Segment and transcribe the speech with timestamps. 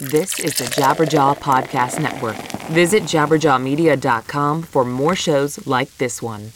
[0.00, 2.36] This is the Jabberjaw Podcast Network.
[2.68, 6.52] Visit jabberjawmedia.com for more shows like this one.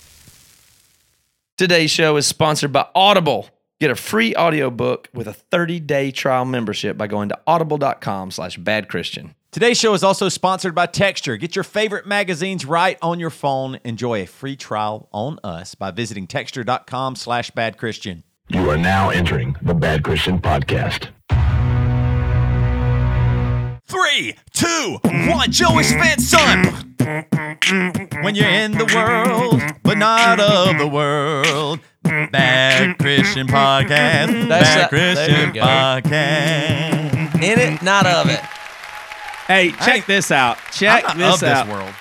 [1.58, 3.50] Today's show is sponsored by Audible.
[3.80, 9.34] Get a free audiobook with a 30-day trial membership by going to audible.com slash badchristian.
[9.52, 11.36] Today's show is also sponsored by Texture.
[11.36, 13.78] Get your favorite magazines right on your phone.
[13.84, 18.22] Enjoy a free trial on us by visiting texture.com slash badchristian.
[18.48, 21.10] You are now entering the Bad Christian Podcast.
[23.86, 25.50] Three, two, one.
[25.52, 26.92] Joey Svendsen.
[28.24, 31.80] When you're in the world, but not of the world.
[32.02, 34.48] Bad Christian Podcast.
[34.48, 35.60] That's Bad a- there Christian you go.
[35.60, 37.34] Podcast.
[37.42, 38.40] In it, not of it.
[39.46, 40.56] Hey, check this out.
[40.72, 41.68] Check I'm not this of this out.
[41.68, 41.94] world.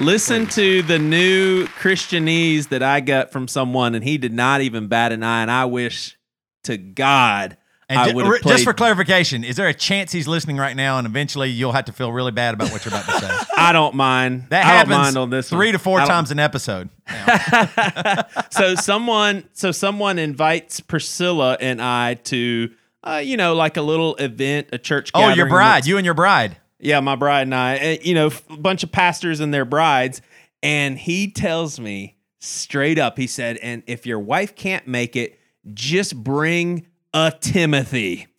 [0.00, 4.88] Listen to the new Christianese that I got from someone, and he did not even
[4.88, 5.42] bat an eye.
[5.42, 6.18] And I wish
[6.64, 7.56] to God
[7.88, 8.52] And I ju- would have played.
[8.52, 11.86] just for clarification, is there a chance he's listening right now and eventually you'll have
[11.86, 13.46] to feel really bad about what you're about to say?
[13.56, 14.46] I don't mind.
[14.50, 15.72] That I happens mind on this three one.
[15.72, 16.90] to four times an episode.
[18.50, 22.70] so someone so someone invites Priscilla and I to
[23.04, 25.10] uh, you know like a little event, a church.
[25.14, 26.58] Oh, your bride, you and your bride.
[26.80, 30.20] Yeah, my bride and I, uh, you know, a bunch of pastors and their brides.
[30.62, 35.38] And he tells me straight up, he said, and if your wife can't make it,
[35.74, 36.86] just bring
[37.26, 38.26] a Timothy.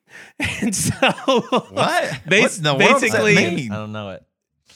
[0.61, 1.71] And so, What?
[1.73, 3.71] Bas- what in the world does that basically- mean?
[3.71, 4.23] I don't know it.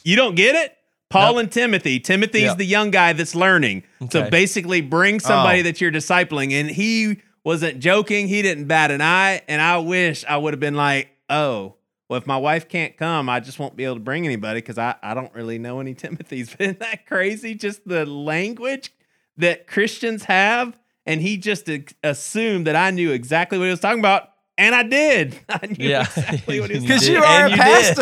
[0.03, 0.75] you don't get it?
[1.09, 1.43] Paul Nope.
[1.43, 1.99] and Timothy.
[1.99, 2.53] Timothy's Yeah.
[2.55, 3.83] the young guy that's learning.
[4.09, 5.63] So basically, bring somebody Oh.
[5.63, 6.51] that you're discipling.
[6.53, 8.27] And he wasn't joking.
[8.27, 9.41] He didn't bat an eye.
[9.47, 11.75] And I wish I would have been like, oh,
[12.09, 14.77] well, if my wife can't come, I just won't be able to bring anybody because
[14.77, 16.51] I, I don't really know any Timothys.
[16.51, 17.53] But isn't that crazy?
[17.55, 18.91] Just the language
[19.37, 20.77] that Christians have.
[21.05, 21.69] And he just
[22.03, 24.29] assumed that I knew exactly what he was talking about.
[24.55, 25.35] And I did.
[25.49, 26.01] I knew Yeah.
[26.01, 27.95] exactly what he was You Because talking you are And a you did.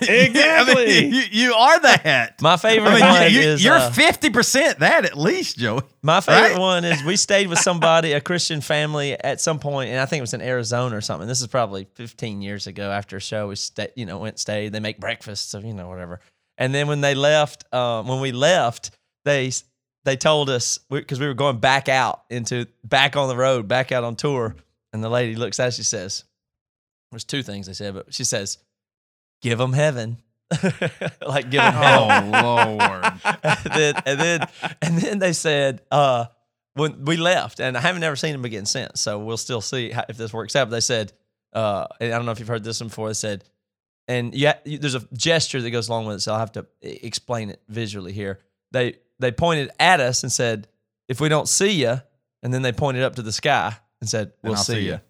[0.00, 0.10] pastor.
[0.12, 0.82] Exactly.
[0.82, 2.40] I mean, you, you are that.
[2.40, 5.82] My favorite I mean, one you, is you're uh, fifty percent that at least, Joey.
[6.02, 6.58] my favorite right?
[6.58, 10.18] one is we stayed with somebody, a Christian family, at some point, and I think
[10.20, 11.28] it was in Arizona or something.
[11.28, 12.90] This is probably 15 years ago.
[12.90, 14.72] After a show, we stayed, you know, went stayed.
[14.72, 16.20] They make breakfast, so you know, whatever.
[16.56, 18.90] And then when they left, um, when we left,
[19.26, 19.50] they
[20.04, 23.92] they told us because we were going back out into back on the road, back
[23.92, 24.56] out on tour,
[24.92, 26.24] and the lady looks at us, she says,
[27.10, 28.58] "There's two things they said, but she says,
[29.42, 30.18] give them heaven."
[31.24, 32.34] like give them heaven.
[32.34, 33.04] Oh Lord.
[33.44, 34.48] and then and then
[34.82, 36.26] and then they said uh
[36.74, 39.90] when we left and I haven't ever seen them again since so we'll still see
[39.90, 41.12] how, if this works out but they said
[41.52, 43.44] uh and I don't know if you've heard this one before they said
[44.08, 47.50] and yeah there's a gesture that goes along with it so I'll have to explain
[47.50, 48.40] it visually here
[48.72, 50.66] they they pointed at us and said
[51.08, 52.00] if we don't see you
[52.42, 55.00] and then they pointed up to the sky and said we'll I'll see, see you.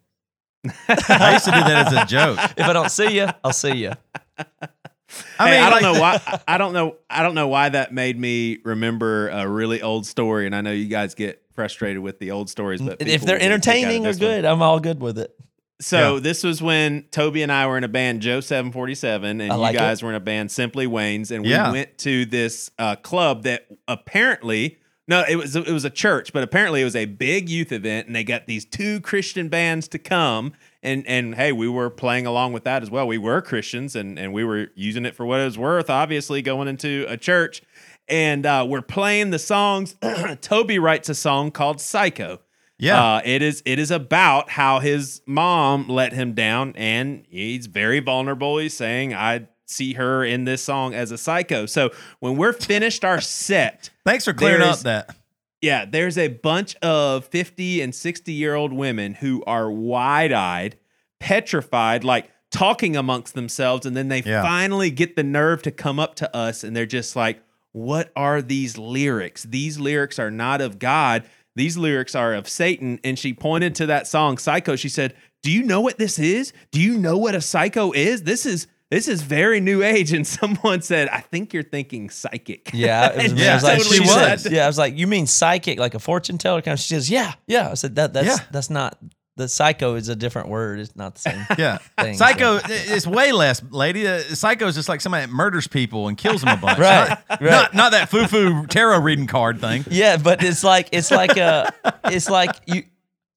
[1.09, 2.39] I used to do that as a joke.
[2.57, 3.93] if I don't see you I'll see you
[4.39, 6.41] I Hey, mean, I don't like- know why.
[6.47, 6.97] I don't know.
[7.09, 10.47] I don't know why that made me remember a really old story.
[10.47, 13.17] And I know you guys get frustrated with the old stories, but if they're will
[13.17, 14.29] get a kick out of entertaining or this one.
[14.31, 15.35] good I'm all good with it
[15.81, 16.21] So Yeah.
[16.21, 19.51] this was when Toby and I were in a band, Joe Seven Forty Seven, and
[19.51, 21.73] I you like guys were in a band, Simply Wayne's, and we Yeah.
[21.73, 24.77] went to this uh, club that apparently.
[25.09, 28.07] No, it was it was a church, but apparently it was a big youth event,
[28.07, 30.53] and they got these two Christian bands to come,
[30.85, 33.09] and and hey, we were playing along with that as well.
[33.09, 35.91] We were Christians, and and we were using it for what it was worth.
[35.91, 37.61] Obviously, going into a church,
[38.07, 39.97] and uh, we're playing the songs.
[40.43, 42.39] Toby writes a song called "Psycho."
[42.81, 43.03] Yeah.
[43.17, 48.01] Uh, it is it is about how his mom let him down, and he's very
[48.01, 48.59] vulnerable.
[48.59, 53.05] He's saying, "I see her in this song as a psycho." So when we're finished
[53.05, 55.15] our set, Thanks for clearing up that.
[55.63, 60.77] yeah, there's a bunch of 50 and 60 year old women who are wide eyed,
[61.21, 63.87] petrified, like talking amongst themselves.
[63.87, 64.43] And then they Yeah.
[64.43, 67.41] finally get the nerve to come up to us and they're just like,
[67.73, 69.45] What are these lyrics?
[69.45, 71.23] These lyrics are not of God.
[71.57, 73.01] These lyrics are of Satan.
[73.05, 74.77] And she pointed to that song, Psycho.
[74.77, 76.53] She said, Do you know what this is?
[76.71, 78.23] Do you know what a psycho is?
[78.25, 78.67] This is.
[78.91, 83.23] This is very new age, and someone said, "I think you're thinking psychic." Yeah, it
[83.23, 84.51] was, And I was like, totally she said- was.
[84.51, 86.81] Yeah, I was like, you mean psychic, like a fortune teller kind of?
[86.81, 87.71] She says, yeah, yeah.
[87.71, 88.39] I said that that's Yeah.
[88.51, 88.99] that's not
[89.41, 90.79] the psycho is a different word.
[90.81, 91.47] It's not the same.
[91.59, 91.79] Yeah.
[91.99, 94.07] thing, Psycho is way less, lady.
[94.07, 96.79] Uh, Psycho is just like somebody that murders people and kills them a bunch.
[96.79, 97.41] Right, Not, right.
[97.51, 99.85] not, not that foo foo tarot reading card thing.
[99.91, 101.73] Yeah, but it's like it's like a
[102.05, 102.85] it's like you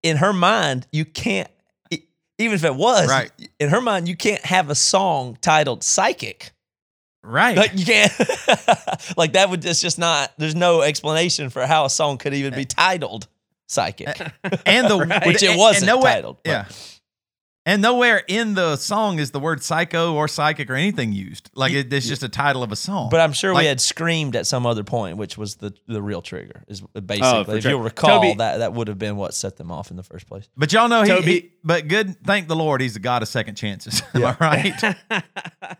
[0.04, 1.50] in her mind you can't
[2.38, 3.32] even if it was Right.
[3.60, 6.52] in her mind you can't have a song titled psychic.
[7.24, 7.56] Right.
[7.56, 8.12] Like you can't
[9.18, 12.54] like that would it's just not there's no explanation for how a song could even
[12.54, 13.28] be titled
[13.68, 14.08] psychic.
[14.66, 16.66] and the Which it wasn't and no way- titled, but- Yeah.
[17.66, 21.50] And nowhere in the song is the word psycho or psychic or anything used.
[21.56, 23.08] Like it, it's just a title of a song.
[23.10, 26.02] But I'm sure Like- we had screamed at some other point, which was the the
[26.02, 26.66] real trigger.
[26.68, 27.72] Is oh, basically, for if sure.
[27.72, 30.28] you'll recall, Toby- that that would have been what set them off in the first
[30.28, 30.50] place.
[30.58, 32.18] But y'all know he, Toby- he- But good.
[32.26, 34.04] Thank the Lord, he's the God of second chances.
[34.14, 34.96] Am I right?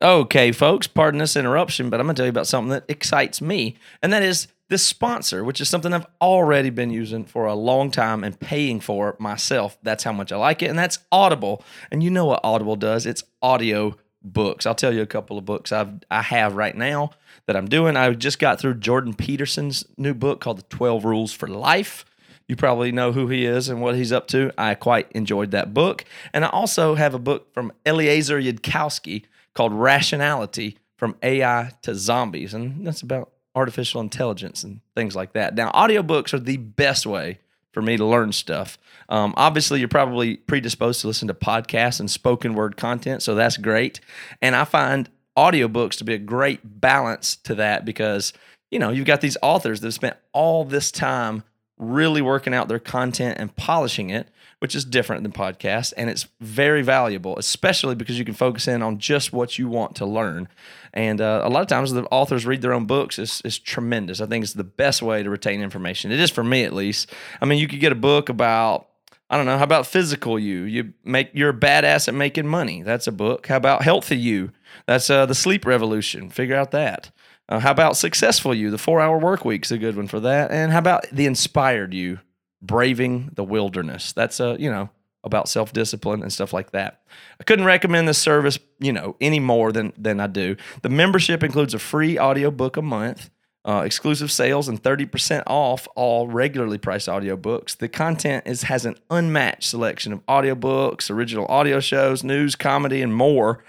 [0.00, 3.40] Okay, folks, pardon this interruption, but I'm going to tell you about something that excites
[3.42, 7.54] me, and that is this sponsor, which is something I've already been using for a
[7.54, 9.78] long time and paying for myself.
[9.82, 11.64] That's how much I like it, and that's Audible.
[11.90, 13.06] And you know what Audible does?
[13.06, 14.66] It's audio books.
[14.66, 17.10] I'll tell you a couple of books I've I have right now
[17.46, 17.96] that I'm doing.
[17.96, 22.04] I just got through Jordan Peterson's new book called The 12 Rules for Life.
[22.46, 24.50] You probably know who he is and what he's up to.
[24.56, 26.04] I quite enjoyed that book.
[26.32, 29.24] And I also have a book from Eliezer Yudkowsky
[29.54, 32.54] called Rationality From AI to Zombies.
[32.54, 35.54] And that's about artificial intelligence and things like that.
[35.56, 37.40] Now, audiobooks are the best way
[37.72, 38.78] for me to learn stuff.
[39.08, 43.56] Um, obviously, you're probably predisposed to listen to podcasts and spoken word content, so that's
[43.56, 44.00] great.
[44.40, 48.32] And I find audiobooks to be a great balance to that because,
[48.70, 51.42] you know, you've got these authors that have spent all this time
[51.78, 54.28] really working out their content and polishing it,
[54.60, 55.92] which is different than podcasts.
[55.96, 59.96] And it's very valuable, especially because you can focus in on just what you want
[59.96, 60.48] to learn.
[60.92, 64.20] And uh, a lot of times the authors read their own books is, is tremendous.
[64.20, 66.10] I think it's the best way to retain information.
[66.10, 67.12] It is for me, at least.
[67.40, 68.88] I mean, you could get a book about,
[69.30, 70.62] I don't know, how about physical you?
[70.62, 72.82] You make, you're a badass at making money.
[72.82, 73.46] That's a book.
[73.46, 74.50] How about healthy you?
[74.86, 76.30] That's uh, the sleep revolution.
[76.30, 77.10] Figure out that.
[77.48, 78.70] Uh, how about successful you?
[78.70, 80.50] The four hour work week's a good one for that.
[80.50, 82.20] And how about the inspired you?
[82.60, 84.12] Braving the wilderness.
[84.12, 84.90] That's a, you know,
[85.24, 87.02] about self discipline and stuff like that.
[87.40, 90.56] I couldn't recommend this service, you know, any more than than I do.
[90.82, 93.30] The membership includes a free audiobook a month,
[93.64, 97.76] uh, exclusive sales, and 30% off all regularly priced audiobooks.
[97.76, 103.14] The content is has an unmatched selection of audiobooks, original audio shows, news, comedy, and
[103.14, 103.62] more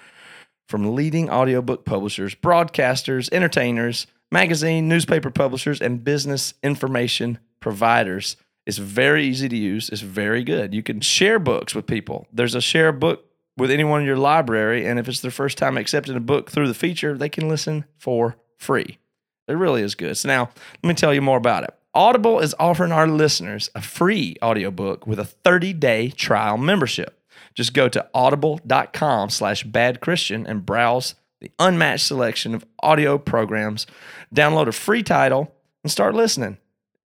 [0.68, 8.38] from leading audiobook publishers, broadcasters, entertainers, magazine, newspaper publishers, and business information providers.
[8.70, 9.90] It's very easy to use.
[9.90, 10.76] It's very good.
[10.76, 12.28] You can share books with people.
[12.32, 13.26] There's a share book
[13.58, 16.68] with anyone in your library, and if it's their first time accepting a book through
[16.68, 19.00] the feature, they can listen for free.
[19.48, 20.16] It really is good.
[20.18, 20.52] So now
[20.84, 21.74] let me tell you more about it.
[21.96, 27.20] Audible is offering our listeners a free audiobook with a 30-day trial membership.
[27.56, 33.88] Just go to audible.com slash bad Christian and browse the unmatched selection of audio programs.
[34.32, 36.60] Download a free title and start listening.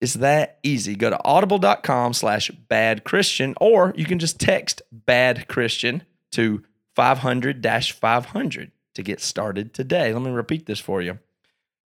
[0.05, 0.97] It's that easy.
[0.97, 6.03] Go to audible.com slash bad Christian, or you can just text bad Christian
[6.33, 6.62] to
[6.95, 10.12] 500 500 to get started today.
[10.12, 11.21] Let me repeat this for you.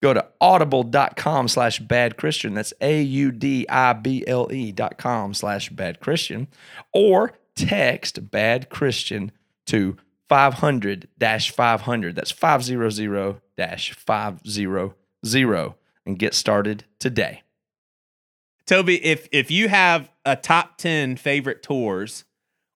[0.01, 2.53] Go to audible.com slash bad Christian.
[2.53, 6.47] That's A U D I B L E dot com slash bad Christian,
[6.93, 9.33] or text bad Christian
[9.65, 9.97] to
[10.29, 12.15] 500 500.
[12.15, 13.41] That's 500
[13.97, 15.73] 500
[16.07, 17.41] and get started today.
[18.67, 22.25] Toby, if if you have a top ten favorite tours,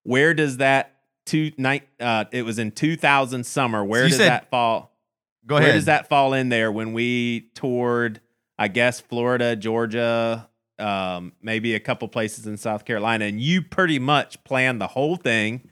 [0.03, 0.95] where does that
[1.25, 1.87] two night?
[1.99, 3.83] Uh, it was in two thousand summer.
[3.83, 4.95] Where you does said- that fall?
[5.45, 5.75] Go Where ahead.
[5.75, 8.21] does that fall in there when we toured?
[8.59, 10.47] I guess Florida, Georgia,
[10.77, 15.15] um, maybe a couple places in South Carolina, and you pretty much planned the whole
[15.15, 15.69] thing,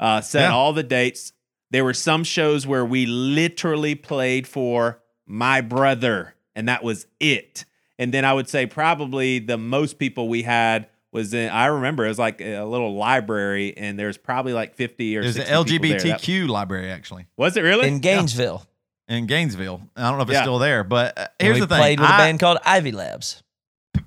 [0.00, 0.52] uh, set Yeah.
[0.52, 1.32] all the dates.
[1.70, 7.64] There were some shows where we literally played for my brother, and that was it.
[7.98, 11.48] And then I would say probably the most people we had was in.
[11.48, 15.36] I remember it was like a little library, and there's probably like fifty or There's
[15.36, 16.00] an 60 people there.
[16.12, 18.66] That- LGBTQ library actually was it really In Gainesville,
[19.08, 19.80] in Gainesville.
[19.96, 20.42] I don't know if it's Yeah.
[20.42, 21.78] still there, but uh, here's we the thing.
[21.78, 23.42] played with a I- band called Ivy Labs.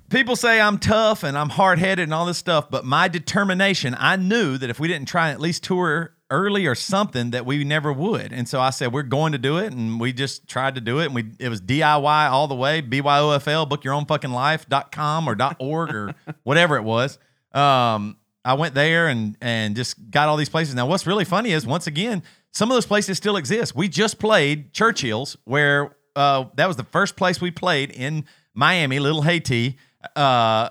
[0.08, 3.96] people say I'm tough and I'm hard headed and all this stuff, but my determination,
[3.98, 7.44] I knew that if we didn't try and at least tour early or something, that
[7.44, 8.32] we never would.
[8.32, 9.72] And so I said, we're going to do it.
[9.72, 11.06] And we just tried to do it.
[11.06, 15.36] And we it was DIY all the way, BYOFL, book your own fucking life.com or
[15.58, 17.18] .org or whatever it was.
[17.52, 20.74] Um, I went there and and just got all these places.
[20.74, 22.22] Now, what's really funny is once again,
[22.52, 23.74] some of those places still exist.
[23.74, 28.98] We just played Churchill's, where uh, that was the first place we played in Miami,
[28.98, 29.76] Little Haiti.
[30.16, 30.70] Uh,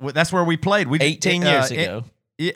[0.00, 0.88] that's where we played.
[0.88, 1.98] We 18 uh, years ago.
[1.98, 2.04] it-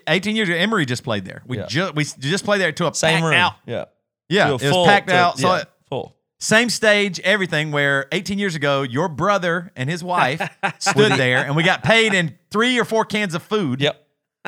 [0.06, 1.42] 18 years ago, Emory just played there.
[1.46, 1.66] We Yeah.
[1.66, 3.34] just we just played there to a Same packed room.
[3.34, 3.54] out.
[3.66, 3.84] Yeah.
[4.28, 5.38] Yeah, To a it was full- packed to- out.
[5.38, 6.16] So yeah, it- full.
[6.40, 7.70] same stage, everything.
[7.72, 10.40] Where 18 years ago, your brother and his wife
[10.78, 13.80] stood there, and we got paid in three or four cans of food.
[13.80, 14.00] Yep.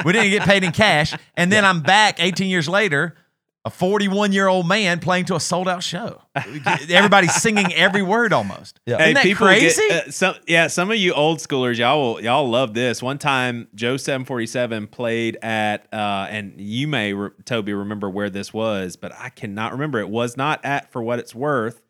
[0.04, 3.16] We didn't get paid in cash, and then I'm back 18 years later
[3.66, 6.22] a 41 year old man playing to a sold out show.
[6.88, 8.78] Everybody's singing every word almost.
[8.86, 9.02] Yeah.
[9.02, 9.82] Isn't that crazy?
[9.88, 13.02] Get, uh, some, yeah, some of you old schoolers, y'all will, y'all love this.
[13.02, 18.08] One time, Joe Seven Forty Seven played at, uh, and you may re- Toby remember
[18.08, 19.98] where this was, but I cannot remember.
[19.98, 21.82] It was not at For What It's Worth,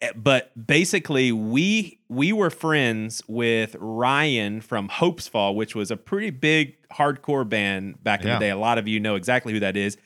[0.00, 5.96] Eh, but basically, we we were friends with Ryan from Hopes Fall, which was a
[5.96, 8.34] pretty big hardcore band back in Yeah.
[8.34, 8.50] the day.
[8.50, 9.96] A lot of you know exactly who that is.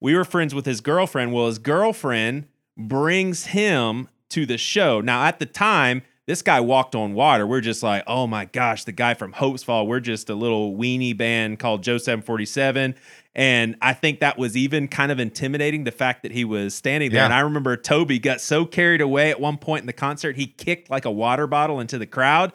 [0.00, 1.32] We were friends with his girlfriend.
[1.32, 5.00] Well, his girlfriend brings him to the show.
[5.00, 7.46] Now, at the time, this guy walked on water.
[7.46, 9.86] We're just like, oh my gosh, the guy from Hopes Fall.
[9.86, 12.94] We're just a little weenie band called Joe 747.
[13.34, 17.10] And I think that was even kind of intimidating the fact that he was standing
[17.10, 17.20] there.
[17.20, 17.26] Yeah.
[17.26, 20.46] And I remember Toby got so carried away at one point in the concert, he
[20.46, 22.52] kicked like a water bottle into the crowd.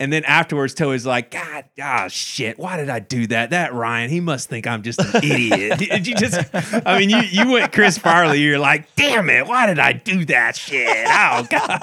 [0.00, 3.50] And then afterwards, Toby's like, God, ah, shit, why did I do that?
[3.50, 5.78] That Ryan, he must think I'm just an idiot.
[5.80, 6.38] Did you just,
[6.86, 10.24] I mean, you, you went Chris Farley, you're like, damn it, why did I do
[10.26, 11.06] that shit?
[11.08, 11.80] Oh, God.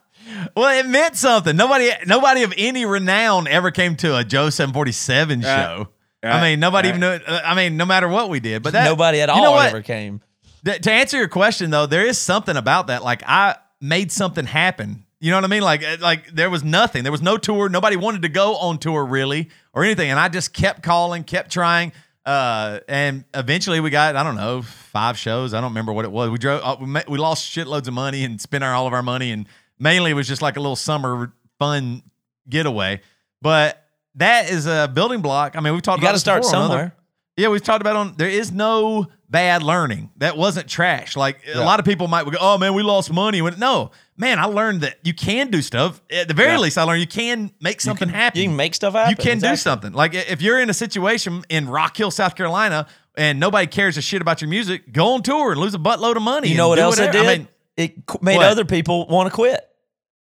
[0.56, 1.54] Well, it meant something.
[1.56, 5.46] Nobody, nobody of any renown ever came to a Joe 747 Right.
[5.46, 5.88] show.
[6.22, 6.96] I mean, nobody Right.
[6.96, 7.06] even knew.
[7.26, 9.58] uh, I mean, no matter what we did, but that, Nobody at you all know
[9.58, 10.22] ever came.
[10.64, 13.04] Th- to answer your question though, there is something about that.
[13.04, 15.03] Like I made something happen.
[15.24, 15.62] You know what I mean?
[15.62, 17.02] Like uh, like there was nothing.
[17.02, 17.70] There was no tour.
[17.70, 20.10] Nobody wanted to go on tour really or anything.
[20.10, 21.92] And I just kept calling, kept trying.
[22.26, 25.54] Uh, and eventually we got I don't know five shows.
[25.54, 26.28] I don't remember what it was.
[26.28, 26.60] We drove.
[26.62, 29.30] Uh, we, we lost shitloads of money and spent our, all of our money.
[29.30, 29.46] And
[29.78, 32.02] mainly it was just like a little summer fun
[32.46, 33.00] getaway.
[33.40, 33.82] But
[34.16, 35.56] that is a building block.
[35.56, 36.00] I mean, we've talked.
[36.00, 36.96] You got about to start before on other- somewhere.
[37.38, 40.10] yeah, we've talked about on there is no bad learning.
[40.18, 41.16] That wasn't trash.
[41.16, 44.38] Like a lot of people might go, "Oh man, we lost money." When no, man,
[44.38, 46.00] I learned that you can do stuff.
[46.10, 46.58] At the very Yeah.
[46.58, 48.40] least, I learned you can make something happen.
[48.40, 49.10] You can make stuff happen.
[49.10, 49.92] You can do something.
[49.92, 52.86] Like if you're in a situation in Rock Hill, South Carolina,
[53.16, 56.14] and nobody cares a shit about your music, go on tour and lose a buttload
[56.16, 56.48] of money.
[56.48, 57.24] You know what else it whatever.
[57.24, 57.28] did?
[57.34, 58.46] I mean, it made What?
[58.46, 59.68] other people want to quit.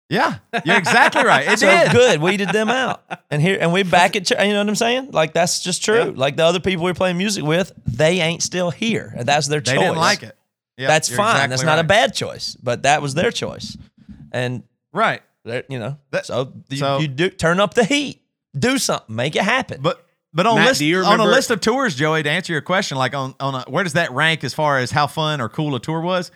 [0.09, 1.47] Yeah, you're exactly right.
[1.47, 1.91] It So did.
[1.91, 4.75] good, weeded them out, and here and we back at ch- you know what I'm
[4.75, 5.11] saying?
[5.11, 6.11] Like that's just true.
[6.15, 9.61] Like the other people we're playing music with, they ain't still here, and that's their
[9.61, 9.79] They choice.
[9.83, 10.37] didn't like it.
[10.77, 11.29] Yeah, that's fine.
[11.35, 13.77] exactly that's not a bad choice, but that was their choice,
[14.31, 15.21] and right.
[15.45, 18.21] you know, That- so you, so- you do turn up the heat,
[18.57, 19.81] do something, make it happen.
[19.81, 22.61] But but on Matt, list do on a list of tours, Joey, to answer your
[22.61, 25.47] question, like on on a, where does that rank as far as how fun or
[25.49, 26.29] cool a tour was?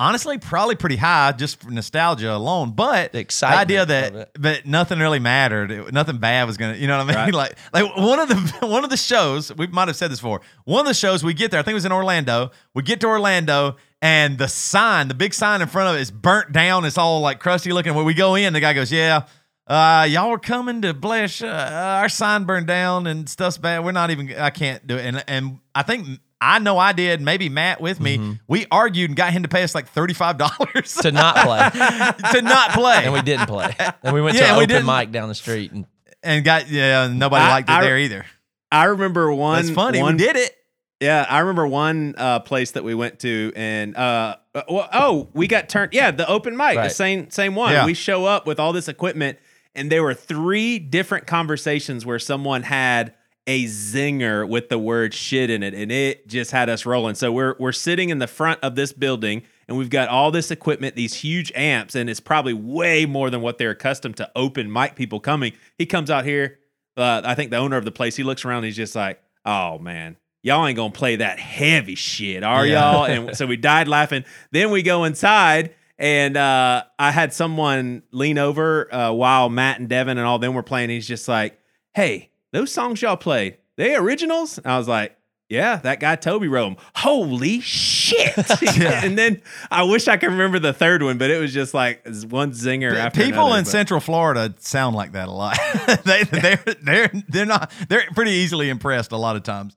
[0.00, 2.72] Honestly, probably pretty high just for nostalgia alone.
[2.72, 3.18] But The
[3.52, 5.70] the idea that but nothing really mattered.
[5.70, 7.34] It- nothing bad was gonna, you know what I mean?
[7.34, 7.34] Right.
[7.40, 10.40] Like like one of the one of the shows we might have said this before.
[10.64, 12.50] One of the shows we get there, I think it was in Orlando.
[12.74, 13.76] We get to Orlando.
[14.02, 16.86] And the sign, the big sign in front of it is burnt down.
[16.86, 17.94] It's all like crusty looking.
[17.94, 19.24] When we go in, the guy goes, "Yeah,
[19.66, 21.42] uh, y'all were coming to bless.
[21.42, 23.84] Uh, our sign burned down and stuff's bad.
[23.84, 24.34] We're not even.
[24.38, 25.04] I can't do it.
[25.04, 27.20] And and I think I know I did.
[27.20, 28.38] Maybe Matt with me.
[28.48, 31.68] We argued and got him to pay us like thirty five dollars to not play,
[32.32, 34.68] to not play, and we didn't play, and we went Yeah, to an we open
[34.76, 34.86] didn't.
[34.86, 35.86] mic down the street, and
[36.22, 37.08] and got yeah.
[37.08, 38.24] Nobody I- liked it I- there either.
[38.72, 39.62] I remember one.
[39.62, 40.00] That's funny.
[40.00, 40.56] One, we did it.
[41.00, 45.28] Yeah, I remember one uh, place that we went to, and uh, uh, well, oh,
[45.32, 45.92] we got turned.
[45.92, 47.72] Yeah, the open mic, the same same one.
[47.72, 47.84] Yeah.
[47.86, 49.38] We show up with all this equipment,
[49.74, 53.14] and there were three different conversations where someone had
[53.50, 57.16] a zinger with the word shit in it, and it just had us rolling.
[57.16, 60.52] So we're we're sitting in the front of this building, and we've got all this
[60.52, 64.72] equipment, these huge amps, and it's probably way more than what they're accustomed to open
[64.72, 65.52] mic people coming.
[65.76, 66.58] He comes out here.
[66.96, 68.14] Uh, I think the owner of the place.
[68.14, 68.62] He looks around.
[68.62, 72.92] he's just like, "Oh man, y'all ain't gonna play that heavy shit, are Yeah.
[72.92, 74.24] y'all?" And so we died laughing.
[74.52, 79.88] Then we go inside, and uh, I had someone lean over uh, while Matt and
[79.88, 80.90] Devin and all them were playing.
[80.90, 81.58] He's just like,
[81.94, 85.16] "Hey, those songs y'all play, they originals?" And I was like.
[85.52, 86.76] Yeah, that guy Toby wrote them.
[86.94, 88.36] Holy shit!
[88.78, 92.06] and then I wish I could remember the third one, but it was just like
[92.28, 95.58] one zinger after People another, in but- Central Florida sound like that a lot.
[96.04, 99.76] they they're they're they're not they're pretty easily impressed a lot of times.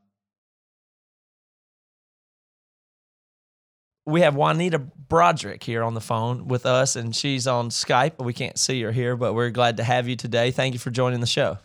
[4.06, 8.24] we have Juanita Broaddrick here on the phone with us, and she's on Skype.
[8.24, 10.52] We can't see her here, but we're glad to have you today.
[10.52, 11.58] Thank you for joining the show.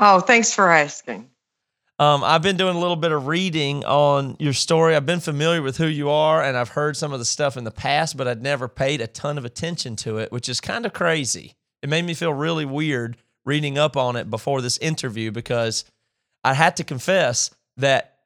[0.00, 1.28] Oh, thanks for asking.
[1.98, 4.94] Um, I've been doing a little bit of reading on your story.
[4.94, 7.64] I've been familiar with who you are, and I've heard some of the stuff in
[7.64, 10.86] the past, but I'd never paid a ton of attention to it, which is kind
[10.86, 11.54] of crazy.
[11.82, 15.84] It made me feel really weird reading up on it before this interview because
[16.44, 18.18] I had to confess that,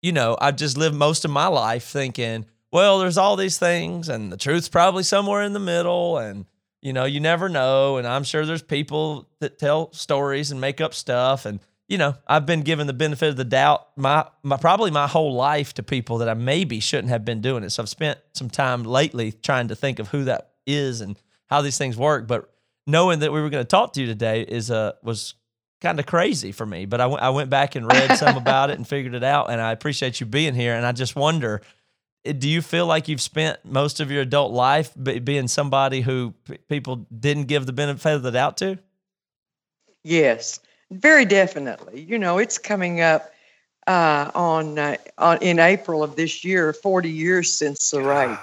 [0.00, 4.08] you know, I've just lived most of my life thinking, well, there's all these things,
[4.08, 6.46] and the truth's probably somewhere in the middle, and
[6.82, 7.96] you know, you never know.
[7.96, 12.14] And I'm sure there's people that tell stories and make up stuff, and you know,
[12.26, 15.82] I've been given the benefit of the doubt my, my probably my whole life to
[15.82, 17.70] people that I maybe shouldn't have been doing it.
[17.70, 21.62] So I've spent some time lately trying to think of who that is and how
[21.62, 22.26] these things work.
[22.26, 22.52] But
[22.86, 25.34] knowing that we were going to talk to you today is uh was
[25.80, 26.84] kind of crazy for me.
[26.84, 29.50] But I went I went back and read some about it and figured it out.
[29.50, 30.74] And I appreciate you being here.
[30.74, 31.62] And I just wonder,
[32.24, 36.34] do you feel like you've spent most of your adult life be, being somebody who
[36.44, 38.78] p- people didn't give the benefit of the doubt to?
[40.04, 40.60] Yes,
[40.90, 42.02] very definitely.
[42.02, 43.32] You know, it's coming up
[43.86, 48.38] uh, on uh, on in April of this year, forty years since the rape,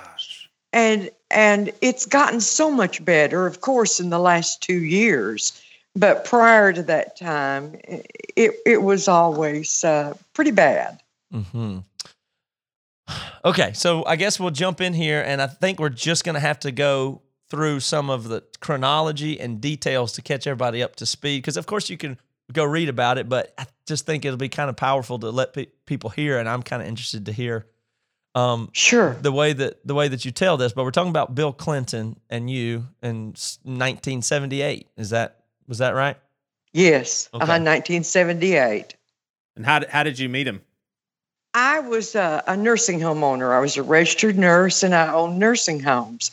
[0.74, 5.62] and and it's gotten so much better, of course, in the last two years.
[5.96, 11.02] But prior to that time, it it was always uh, pretty bad.
[11.32, 11.80] Hmm.
[13.44, 16.40] Okay, so I guess we'll jump in here, and I think we're just going to
[16.40, 17.22] have to go
[17.52, 21.38] through some of the chronology and details to catch everybody up to speed.
[21.44, 22.18] Because of course you can
[22.52, 25.54] go read about it, but I just think it'll be kind of powerful to let
[25.54, 27.68] pe- people hear, and I'm kind of interested to hear
[28.34, 29.14] um, Sure.
[29.22, 30.74] the way that the way that you tell this.
[30.74, 34.88] But we're talking about Bill Clinton and you in 1978.
[34.98, 36.18] Is that was that right?
[36.74, 37.44] Yes, Okay.
[37.44, 38.96] uh, 1978.
[39.56, 40.62] And how how did you meet him?
[41.58, 43.54] I was a, a nursing home owner.
[43.54, 46.32] I was a registered nurse and I owned nursing homes.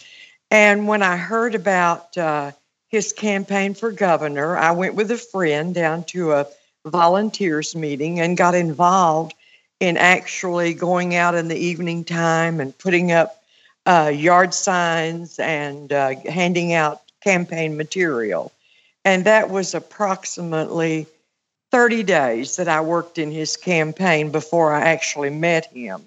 [0.51, 2.51] And when I heard about uh,
[2.89, 6.49] his campaign for governor, I went with a friend down to a
[6.85, 9.35] volunteers meeting and got involved
[9.79, 13.41] in actually going out in the evening time and putting up
[13.87, 18.51] uh, yard signs and uh, handing out campaign material.
[19.05, 21.07] And that was approximately
[21.73, 26.03] 30 days that I worked in his campaign before I actually met him.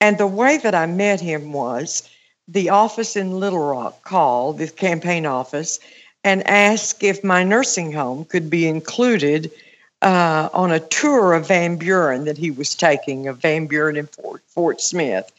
[0.00, 2.08] And the way that I met him was
[2.48, 5.78] the office in Little Rock called, the campaign office,
[6.24, 9.52] and asked if my nursing home could be included
[10.00, 14.08] uh, on a tour of Van Buren that he was taking of Van Buren and
[14.10, 15.30] Fort, Fort Smith.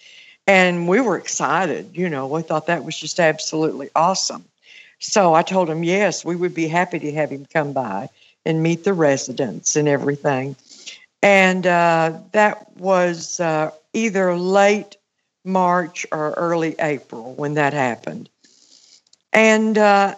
[0.45, 1.89] And we were excited.
[1.93, 4.45] You know, we thought that was just absolutely awesome.
[4.99, 8.09] So I told him, yes, we would be happy to have him come by
[8.47, 10.55] and meet the residents and everything.
[11.21, 14.95] And uh, that was uh, either late
[15.43, 18.29] March or early April when that happened.
[19.33, 20.15] And uh,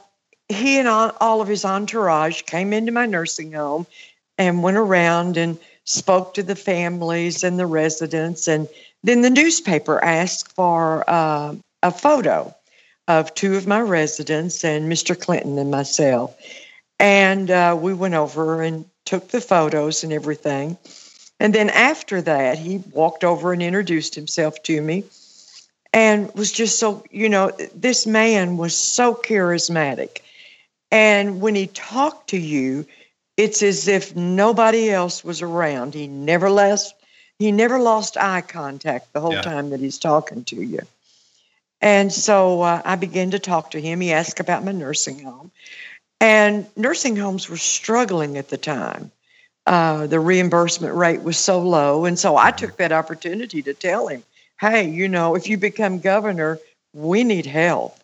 [0.48, 3.88] he and all, of his entourage came into my nursing home
[4.38, 8.48] and went around and spoke to the families and the residents.
[8.48, 8.68] And
[9.04, 12.54] then the newspaper asked for uh, a photo
[13.08, 15.20] of two of my residents and Mr.
[15.20, 16.36] Clinton and myself.
[17.00, 20.78] And uh, we went over and took the photos and everything.
[21.40, 25.06] And then after that, he walked over and introduced himself to me
[25.94, 30.20] and was just so, you know, this man was so charismatic.
[30.92, 32.86] And when he talked to you,
[33.38, 35.94] it's as if nobody else was around.
[35.94, 36.94] He never lost
[37.40, 39.42] he never lost eye contact the whole Yeah.
[39.42, 40.82] time that he's talking to you.
[41.82, 44.02] And so uh, I began to talk to him.
[44.02, 45.52] He asked about my nursing home.
[46.20, 49.12] And nursing homes were struggling at the time.
[49.66, 52.06] Uh, the reimbursement rate was so low.
[52.06, 54.24] And so I took that opportunity to tell him,
[54.60, 56.60] hey, you know, if you become governor,
[56.94, 57.98] we need help.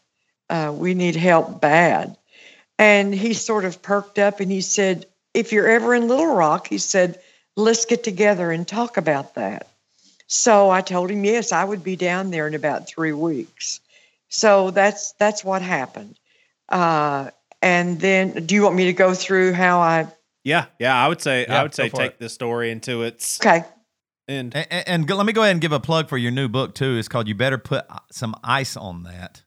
[0.50, 2.16] Uh, we need help bad.
[2.78, 6.68] And he sort of perked up and he said, if you're ever in Little Rock,
[6.68, 7.20] he said,
[7.56, 9.68] let's get together and talk about that.
[10.28, 13.80] So I told him, yes, I would be down there in about three weeks.
[14.30, 16.16] So that's that's what happened.
[16.68, 17.30] Uh,
[17.66, 20.08] and then, do you want me to go through how I?
[20.44, 20.96] Yeah, yeah.
[20.96, 22.20] I would say Yeah, I would say take it.
[22.20, 23.64] the story into its Okay,
[24.28, 24.56] end.
[24.56, 26.76] And, and, and let me go ahead and give a plug for your new book
[26.76, 26.98] too.
[26.98, 29.42] It's called "You Better Put Some Ice on That"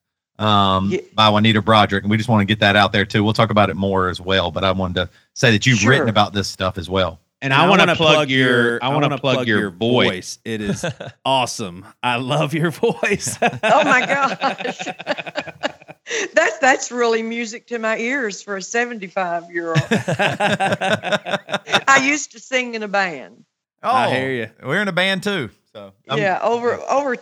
[0.44, 1.00] um, Yeah.
[1.14, 3.22] by Juanita Broaddrick, and we just want to get that out there too.
[3.24, 5.90] We'll talk about it more as well, but I wanted to say that you've Sure.
[5.90, 7.20] written about this stuff as well.
[7.40, 8.78] And I I wanna plug plug your- your.
[8.84, 10.08] I I wanna plug plug your your voice.
[10.08, 10.38] voice.
[10.44, 10.84] It is
[11.24, 11.86] awesome.
[12.02, 13.38] I love your voice.
[13.40, 14.88] Oh my gosh.
[16.34, 19.82] that's that's really music to my ears for a 75 year old.
[19.90, 23.44] I used to sing in a band.
[23.82, 24.50] Oh, I hear you.
[24.66, 27.16] We're in a band too, so I'm- yeah, over over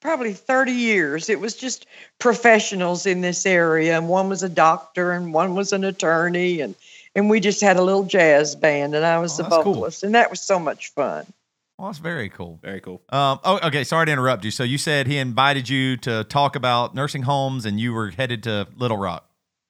[0.00, 1.28] probably 30 years.
[1.28, 1.86] It was just
[2.18, 6.74] professionals in this area, and one was a doctor, and one was an attorney, and
[7.14, 9.74] and we just had a little jazz band, and I was Oh, the that's cool.
[9.74, 11.26] vocalist, and that was so much fun.
[11.80, 12.58] Well, that's very cool.
[12.60, 13.00] Very cool.
[13.08, 13.84] Um, oh, okay.
[13.84, 14.50] Sorry to interrupt you.
[14.50, 18.42] So you said he invited you to talk about nursing homes, and you were headed
[18.42, 19.26] to Little Rock.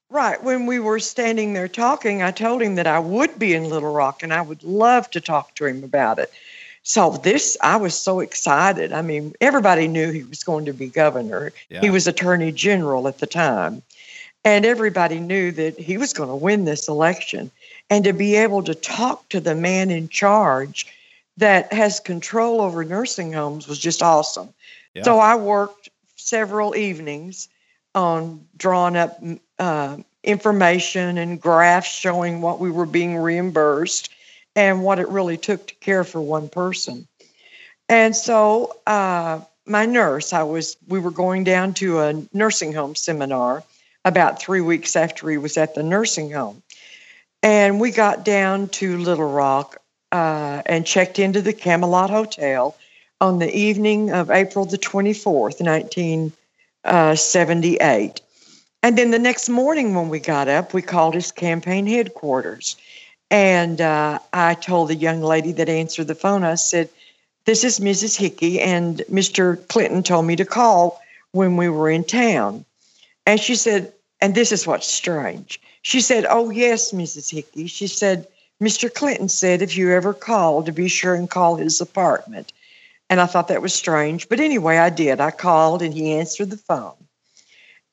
[0.08, 0.42] Right.
[0.42, 3.92] When we were standing there talking, I told him that I would be in Little
[3.92, 6.32] Rock and I would love to talk to him about it.
[6.82, 8.92] So this, I was so excited.
[8.92, 11.52] I mean, everybody knew he was going to be governor.
[11.68, 11.80] Yeah.
[11.80, 13.82] He was attorney general at the time.
[14.44, 17.52] And everybody knew that he was going to win this election.
[17.88, 20.86] and to be able to talk to the man in charge
[21.40, 24.50] that has control over nursing homes was just awesome.
[24.94, 25.02] Yeah.
[25.02, 27.48] So I worked several evenings
[27.94, 29.22] on drawing up
[29.58, 34.10] uh, information and graphs showing what we were being reimbursed
[34.54, 37.06] and what it really took to care for one person.
[37.88, 42.94] And so uh, my nurse, I was we were going down to a nursing home
[42.94, 43.64] seminar
[44.04, 46.62] about three weeks after he was at the nursing home.
[47.42, 49.79] And we got down to Little Rock
[50.12, 52.76] uh, and checked into the Camelot Hotel
[53.20, 58.20] on the evening of April the 24th, 1978.
[58.82, 62.76] And then the next morning when we got up, we called his campaign headquarters.
[63.30, 66.88] And uh, I told the young lady that answered the phone, I said,
[67.44, 68.16] This is Mrs.
[68.16, 69.66] Hickey, and Mr.
[69.68, 71.00] Clinton told me to call
[71.32, 72.64] when we were in town.
[73.26, 75.60] And she said, and this is what's strange.
[75.82, 77.30] She said, Oh, yes, Mrs.
[77.30, 77.66] Hickey.
[77.66, 78.26] She said,
[78.60, 78.92] Mr.
[78.92, 82.52] Clinton said if you ever call, to be sure and call his apartment.
[83.08, 84.28] And I thought that was strange.
[84.28, 85.20] But anyway, I did.
[85.20, 86.94] I called and he answered the phone.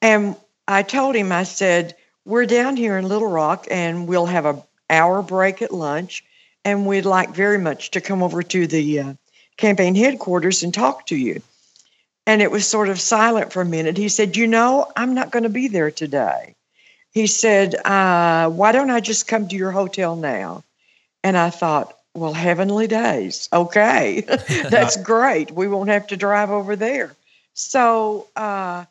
[0.02, 0.36] And
[0.68, 4.62] I told him, I said, We're down here in Little Rock and we'll have a
[4.90, 6.24] hour break at lunch.
[6.66, 9.14] And we'd like very much to come over to the uh,
[9.56, 11.42] campaign headquarters and talk to you.
[12.26, 13.96] And it was sort of silent for a minute.
[13.96, 16.56] He said, You know, I'm not going to be there today.
[17.18, 20.64] He said, uh, Why don't I just come to your hotel now?
[21.24, 23.50] And I thought, Well, heavenly days.
[23.52, 24.22] Okay,
[24.70, 25.50] that's great.
[25.50, 27.16] We won't have to drive over there.
[27.56, 28.86] So uh,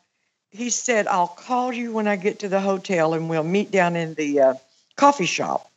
[0.51, 3.95] he said, I'll call you when I get to the hotel and we'll meet down
[3.95, 4.53] in the uh,
[4.97, 5.71] coffee shop.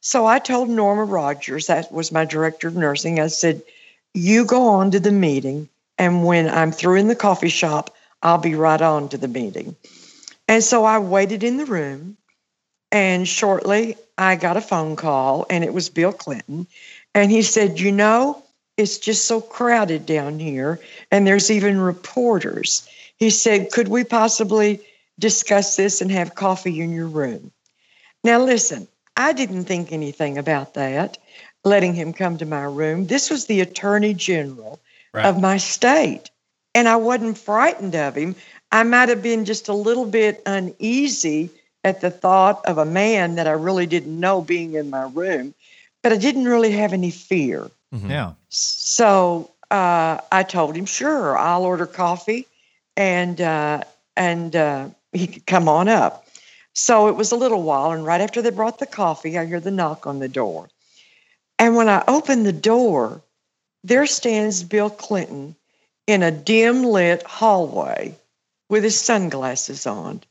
[0.00, 3.62] So I told Norma Rogers, that was my director of nursing, I said,
[4.12, 8.38] You go on to the meeting and when I'm through in the coffee shop, I'll
[8.38, 9.76] be right on to the meeting.
[10.52, 12.18] And so I waited in the room,
[12.90, 16.66] and shortly I got a phone call, and it was Bill Clinton.
[17.14, 18.42] And he said, You know,
[18.76, 20.78] it's just so crowded down here,
[21.10, 22.86] and there's even reporters.
[23.16, 24.82] He said, Could we possibly
[25.18, 27.50] discuss this and have coffee in your room?
[28.22, 31.16] Now, listen, I didn't think anything about that,
[31.64, 33.06] letting him come to my room.
[33.06, 34.80] This was the attorney general
[35.14, 35.24] Right.
[35.24, 36.28] of my state.
[36.74, 38.34] And I wasn't frightened of him.
[38.72, 41.50] I might have been just a little bit uneasy
[41.84, 45.52] at the thought of a man that I really didn't know being in my room,
[46.02, 47.70] but I didn't really have any fear.
[47.92, 48.32] Yeah.
[48.48, 52.46] So uh, I told him, sure, I'll order coffee
[52.96, 53.82] and, uh,
[54.16, 56.26] and uh, he could come on up.
[56.74, 57.92] So it was a little while.
[57.92, 60.70] And right after they brought the coffee, I hear the knock on the door.
[61.58, 63.20] And when I opened the door,
[63.84, 65.54] there stands Bill Clinton
[66.06, 68.16] in a dim lit hallway
[68.72, 70.22] with his sunglasses on.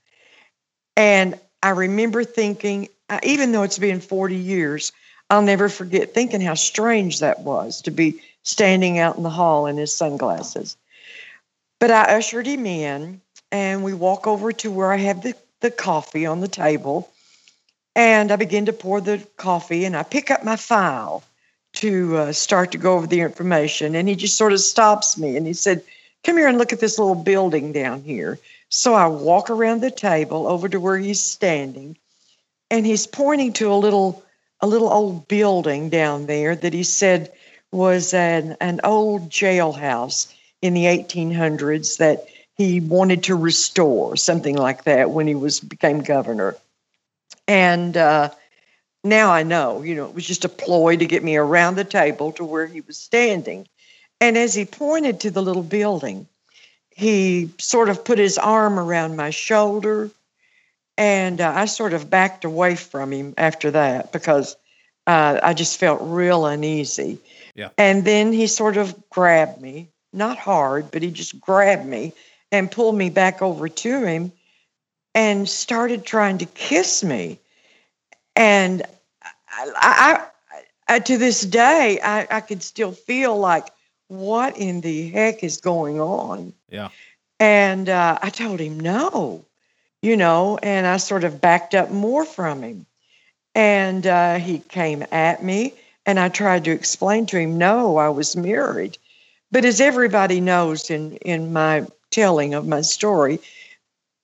[0.97, 2.89] And I remember thinking,
[3.21, 4.91] even though it's been 40 years,
[5.30, 9.67] I'll never forget thinking how strange that was to be standing out in the hall
[9.67, 10.75] in his sunglasses.
[11.80, 15.69] But I ushered him in, and we walk over to where I have the, the
[15.69, 17.12] coffee on the table.
[17.95, 21.23] And I begin to pour the coffee, and I pick up my file
[21.73, 23.93] to uh, start to go over the information.
[23.93, 25.84] And he just sort of stops me and he said,
[26.23, 28.39] Come here and look at this little building down here.
[28.69, 31.97] So I walk around the table over to where he's standing,
[32.69, 34.23] and he's pointing to a little
[34.62, 37.31] a little old building down there that he said
[37.71, 40.31] was an, an old jailhouse
[40.62, 46.01] in the 1800s that he wanted to restore, something like that, when he was became
[46.01, 46.55] governor.
[47.47, 48.29] And uh,
[49.03, 51.84] now I know, you know, it was just a ploy to get me around the
[51.84, 53.67] table to where he was standing.
[54.21, 56.27] And as he pointed to the little building,
[56.91, 60.12] he sort of put his arm around my shoulder.
[60.95, 64.55] And uh, I sort of backed away from him after that because
[65.07, 67.17] uh, I just felt real uneasy.
[67.55, 67.69] Yeah.
[67.77, 72.13] And then he sort of grabbed me, not hard, but he just grabbed me
[72.51, 74.31] and pulled me back over to him
[75.15, 77.39] and started trying to kiss me.
[78.36, 78.84] And
[79.49, 83.67] I, I, I to this day, I, I could still feel like,
[84.12, 86.52] what in the heck is going on?
[86.69, 86.89] Yeah.
[87.39, 89.45] And uh, I told him no,
[90.02, 92.86] you know, and I sort of backed up more from him.
[93.56, 95.74] And uh, he came at me,
[96.06, 98.97] and I tried to explain to him, no, I was married.
[99.50, 103.39] But as everybody knows in, in my telling of my story,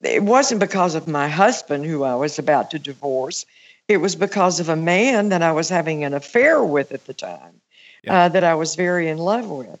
[0.02, 3.46] it wasn't because of my husband who I was about to divorce.
[3.88, 7.14] It was because of a man that I was having an affair with at the
[7.14, 7.62] time
[8.08, 8.24] Yeah.
[8.26, 9.80] uh, that I was very in love with.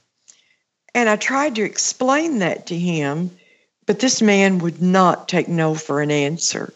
[0.94, 3.30] And I tried to explain that to him,
[3.86, 6.74] but this man would not take no for an answer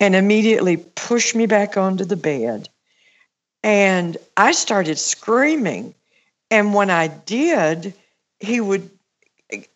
[0.00, 2.68] and immediately pushed me back onto the bed
[3.62, 5.94] And I started screaming.
[6.50, 7.94] And when I did,
[8.40, 8.90] he would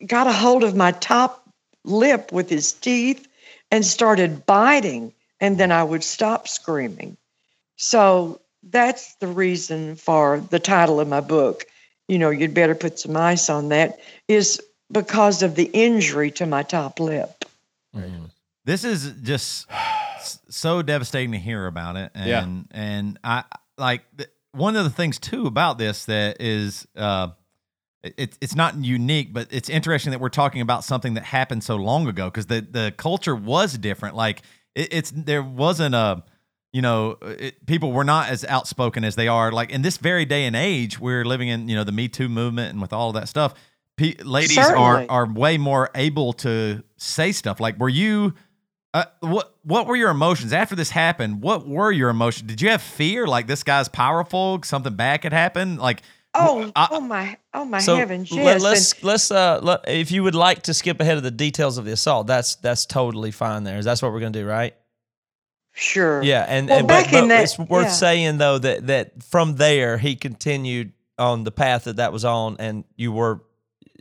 [0.06, 1.48] got a hold of my top
[1.84, 3.26] lip with his teeth
[3.72, 5.14] and started biting.
[5.40, 7.18] And then I would stop screaming.
[7.78, 11.64] So that's the reason for the title of my book.
[12.08, 16.46] You know, you'd better put some ice on that, is because of the injury to
[16.46, 17.44] my top lip.
[18.64, 19.66] This is just
[20.48, 22.46] so devastating to hear about it, and Yeah.
[22.70, 23.44] and I
[23.76, 24.02] like
[24.52, 27.28] one of the things too about this that is uh,
[28.02, 31.76] it, it's not unique, but it's interesting that we're talking about something that happened so
[31.76, 34.14] long ago because the the culture was different.
[34.14, 34.42] Like
[34.74, 36.22] it, it's there wasn't a
[36.72, 39.52] you know it, people were not as outspoken as they are.
[39.52, 42.28] Like in this very day and age, we're living in you know the Me Too
[42.28, 43.54] movement and with all of that stuff.
[43.96, 45.08] Pe- ladies are Certainly.
[45.08, 47.60] are way more able to say stuff.
[47.60, 48.34] Like were you?
[48.94, 51.40] Uh, what what were your emotions after this happened?
[51.42, 52.48] What were your emotions?
[52.48, 53.26] Did you have fear?
[53.26, 55.76] Like this guy's powerful, something bad could happen?
[55.76, 56.02] Like
[56.34, 58.32] Oh, I- oh my, oh my So heavens!
[58.32, 61.30] let, Yes, let's let's uh let, if you would like to skip ahead of the
[61.30, 63.64] details of the assault, that's that's totally fine.
[63.64, 64.74] There, that's what we're gonna do, right?
[65.74, 66.22] And sure.
[66.22, 67.90] Yeah, and, Well, and back but, in but that- it's worth yeah.
[67.90, 72.56] saying though that that from there he continued on the path that that was on,
[72.58, 73.42] and you were,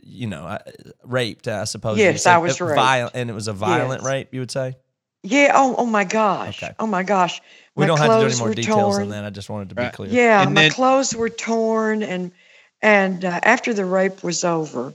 [0.02, 0.58] you know, uh,
[1.04, 1.46] raped.
[1.48, 1.98] I suppose.
[1.98, 2.26] Yes.
[2.26, 2.76] I was Uh, raped.
[2.76, 4.10] Violent, and it was a violent Yes.
[4.10, 4.28] rape.
[4.32, 4.74] You would say.
[5.22, 5.52] Yeah.
[5.54, 6.62] Oh, oh my gosh.
[6.62, 6.74] Okay.
[6.80, 7.40] Oh my gosh.
[7.76, 9.08] We My don't have to do any more details torn.
[9.08, 9.24] than that.
[9.24, 9.92] I just wanted to be Right.
[9.92, 10.10] clear.
[10.10, 12.32] Yeah, And my then- clothes were torn, and
[12.82, 14.92] and uh, after the rape was over,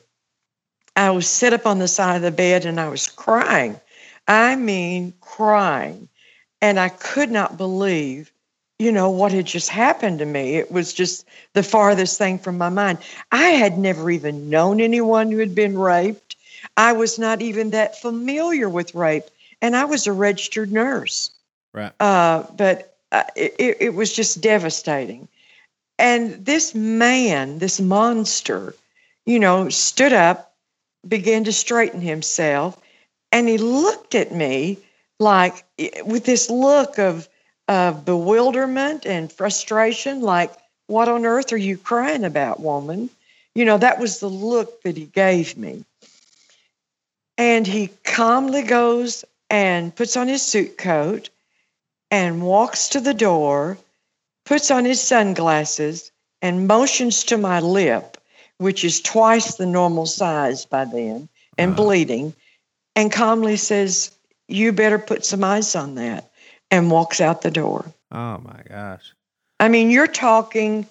[0.98, 3.80] I was sit up on the side of the bed and I was crying.
[4.28, 6.10] I mean, crying,
[6.62, 8.32] and I could not believe,
[8.80, 10.56] you know, what had just happened to me.
[10.56, 13.00] It was just the farthest thing from my mind.
[13.32, 16.36] I had never even known anyone who had been raped.
[16.76, 19.26] I was not even that familiar with rape,
[19.62, 21.32] and I was a registered nurse
[21.74, 21.92] Right.
[22.00, 25.28] uh, but uh, it, it- it was just devastating.
[26.00, 28.74] And this man, this monster,
[29.26, 30.54] you know, stood up,
[31.08, 32.78] began to straighten himself,
[33.32, 34.78] and he looked at me
[35.20, 37.28] like eh, with this look of,
[37.68, 40.52] of bewilderment and frustration, like,
[40.88, 43.10] what on earth are you crying about, woman?
[43.56, 45.84] You know, that was the look that he gave me.
[47.38, 51.30] And he calmly goes and puts on his suit coat
[52.10, 53.78] and walks to the door,
[54.46, 58.18] puts on his sunglasses, and motions to my lip,
[58.60, 61.28] which is twice the normal size by then
[61.58, 61.84] and uh-huh.
[61.84, 62.34] bleeding,
[62.96, 64.12] and calmly says,
[64.48, 66.32] You better put some ice on that,
[66.72, 67.86] and walks out the door.
[68.12, 69.14] Oh my gosh.
[69.60, 70.88] I mean, you're talking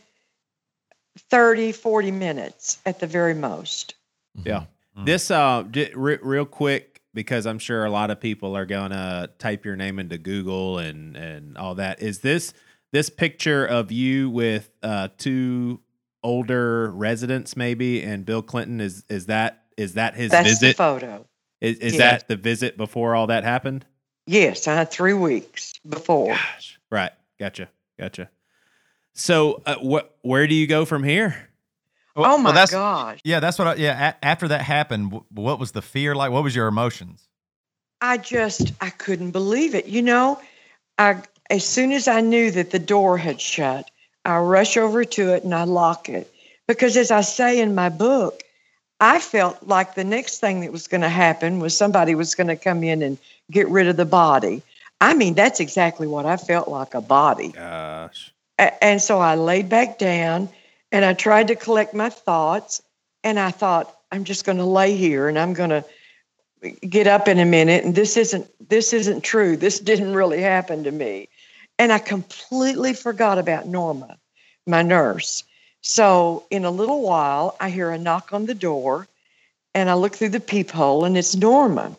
[1.30, 3.94] 30, 40 minutes at the very most.
[4.44, 4.64] Yeah.
[4.96, 5.06] Mm.
[5.06, 5.64] This uh
[5.94, 9.76] re- real quick because I'm sure a lot of people are going to type your
[9.76, 12.02] name into Google and and all that.
[12.02, 12.52] Is this
[12.92, 15.80] this picture of you with uh two
[16.22, 20.76] older residents maybe and Bill Clinton is is that is that his That's the visit?
[20.76, 21.26] photo.
[21.60, 22.22] Is, is Yes.
[22.22, 23.84] that the visit before all that happened?
[24.26, 26.28] Yes, I had three weeks before.
[26.28, 26.78] Gosh.
[26.90, 27.12] Right.
[27.38, 27.68] Gotcha.
[27.98, 28.28] Gotcha.
[29.14, 31.48] So, uh, what where do you go from here?
[32.14, 33.20] Well- oh my well, that's, gosh.
[33.24, 33.68] Yeah, that's what.
[33.68, 36.30] I, yeah, a, after that happened, wh- what was the fear like?
[36.32, 37.26] What was your emotions?
[38.00, 39.86] I just I couldn't believe it.
[39.86, 40.40] You know,
[40.98, 43.90] I as soon as I knew that the door had shut,
[44.24, 46.30] I rush over to it and I lock it
[46.66, 48.42] because as I say in my book,
[49.00, 52.48] I felt like the next thing that was going to happen was somebody was going
[52.48, 53.18] to come in and
[53.50, 54.62] get rid of the body.
[55.00, 57.48] I mean, that's exactly what I felt like a body.
[57.48, 58.32] Gosh.
[58.58, 60.48] And so I laid back down
[60.90, 62.82] and I tried to collect my thoughts.
[63.22, 65.84] And I thought, I'm just going to lay here and I'm going to
[66.86, 67.84] get up in a minute.
[67.84, 69.56] And this isn't this isn't true.
[69.56, 71.28] This didn't really happen to me.
[71.78, 74.16] And I completely forgot about Norma,
[74.66, 75.44] my nurse.
[75.88, 79.06] So in a little while, I hear a knock on the door
[79.72, 81.96] and I look through the peephole and it's Norma.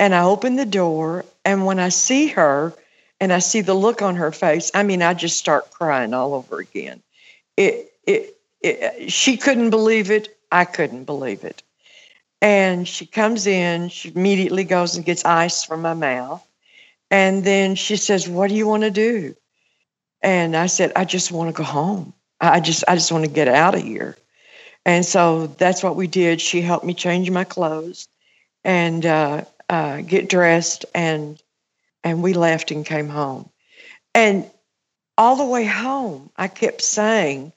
[0.00, 2.72] And I open the door and when I see her,
[3.20, 4.70] and I see the look on her face.
[4.74, 7.02] I mean, I just start crying all over again.
[7.58, 10.36] It, it, it, she couldn't believe it.
[10.50, 11.62] I couldn't believe it.
[12.40, 13.90] And she comes in.
[13.90, 16.44] She immediately goes and gets ice from my mouth,
[17.10, 19.36] and then she says, "What do you want to do?"
[20.22, 22.14] And I said, "I just want to go home.
[22.50, 24.16] I just, I just want to get out of here."
[24.84, 26.40] And so that's what we did.
[26.40, 28.08] She helped me change my clothes
[28.64, 31.40] and uh, uh, get dressed and
[32.04, 33.48] and we left and came home.
[34.14, 34.50] And
[35.16, 37.52] all the way home, I kept saying,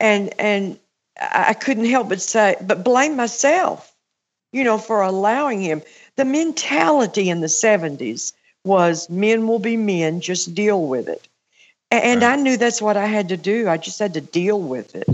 [0.00, 0.78] and and
[1.20, 3.92] I couldn't help but say, but blame myself,
[4.52, 5.82] you know, for allowing him.
[6.16, 8.32] The mentality in the 70s
[8.64, 11.27] was men will be men, just deal with it.
[11.90, 13.68] And I knew that's what I had to do.
[13.68, 15.08] I just had to deal with it.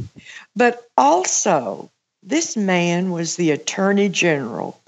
[0.57, 1.91] But also,
[2.23, 4.81] this man was the attorney general.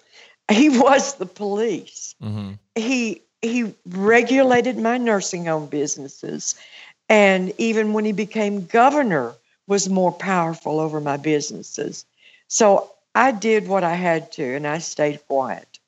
[0.50, 2.14] He was the police.
[2.22, 2.52] Mm-hmm.
[2.74, 6.56] He he regulated my nursing home businesses
[7.08, 9.34] and even when he became governor
[9.66, 12.04] was more powerful over my businesses.
[12.48, 15.78] So I did what I had to and I stayed quiet.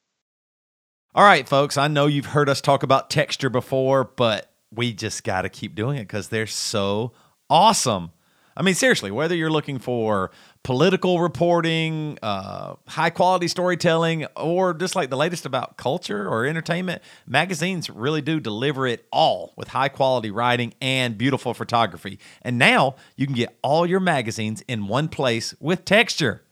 [1.15, 5.25] All right, folks, I know you've heard us talk about texture before, but we just
[5.25, 7.13] got to keep doing it because they're so
[7.49, 8.13] awesome.
[8.57, 10.33] I mean, seriously, whether you're looking for
[10.65, 17.01] political reporting, uh, high quality storytelling, or just like the latest about culture or entertainment,
[17.25, 22.19] magazines really do deliver it all with high quality writing and beautiful photography.
[22.43, 26.43] And now you can get all your magazines in one place with texture.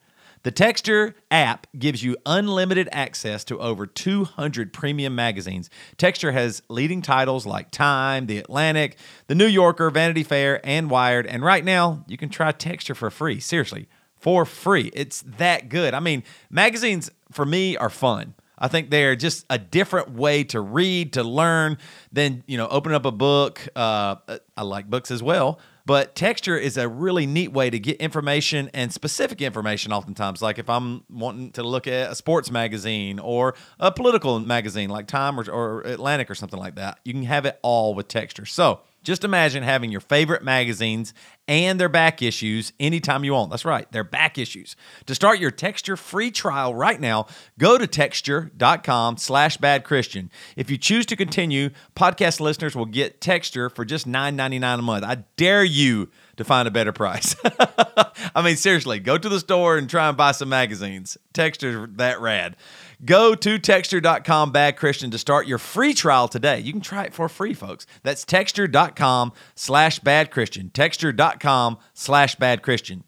[0.47, 5.69] The Texture app gives you unlimited access to over 200 premium magazines.
[5.99, 11.27] Texture has leading titles like Time, The Atlantic, The New Yorker, Vanity Fair, and Wired.
[11.27, 13.41] And right now, you can try Texture for free.
[13.41, 14.93] Seriously, for free.
[14.95, 15.95] It's that good.
[15.95, 18.35] I mean, magazines for me are fun.
[18.57, 21.77] I think they're just a different way to read, to learn
[22.13, 23.67] than, you know, open up a book.
[23.75, 24.15] Uh,
[24.57, 25.59] I like books as well.
[25.87, 30.43] But texture is a really neat way to get information and specific information oftentimes.
[30.43, 35.07] Like if I'm wanting to look at a sports magazine or a political magazine like
[35.07, 38.45] Time or, or Atlantic or something like that, you can have it all with texture.
[38.45, 41.15] So just imagine having your favorite magazines
[41.47, 43.51] and their back issues anytime you want.
[43.53, 44.75] That's right, their back issues.
[45.07, 50.29] To start your texture free trial right now, go to texture.com slash bad Christian.
[50.57, 55.05] If you choose to continue, podcast listeners will get texture for just $9.99 a month.
[55.05, 57.37] I dare you to find a better price.
[58.35, 61.17] I mean, seriously, go to the store and try and buy some magazines.
[61.33, 62.57] Texture that rad.
[63.05, 66.61] Go to texture.com bad Christian to start your free trial today.
[66.61, 67.87] You can try it for free, folks.
[68.03, 70.71] That's texture.com slash bad Christian.
[70.71, 73.05] Texture.com slash bad Christian.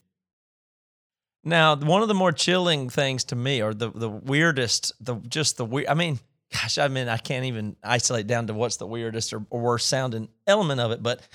[1.44, 5.56] Now, one of the more chilling things to me, or the the weirdest, the just
[5.56, 5.88] the weird.
[5.88, 6.18] I mean,
[6.52, 9.88] gosh, I mean, I can't even isolate down to what's the weirdest or, or worst
[9.88, 11.26] sounding element of it, but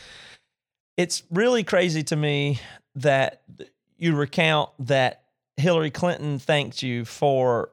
[0.97, 2.59] it's really crazy to me
[2.95, 3.41] that
[3.97, 5.23] you recount that
[5.57, 7.71] Hillary Clinton thanked you for.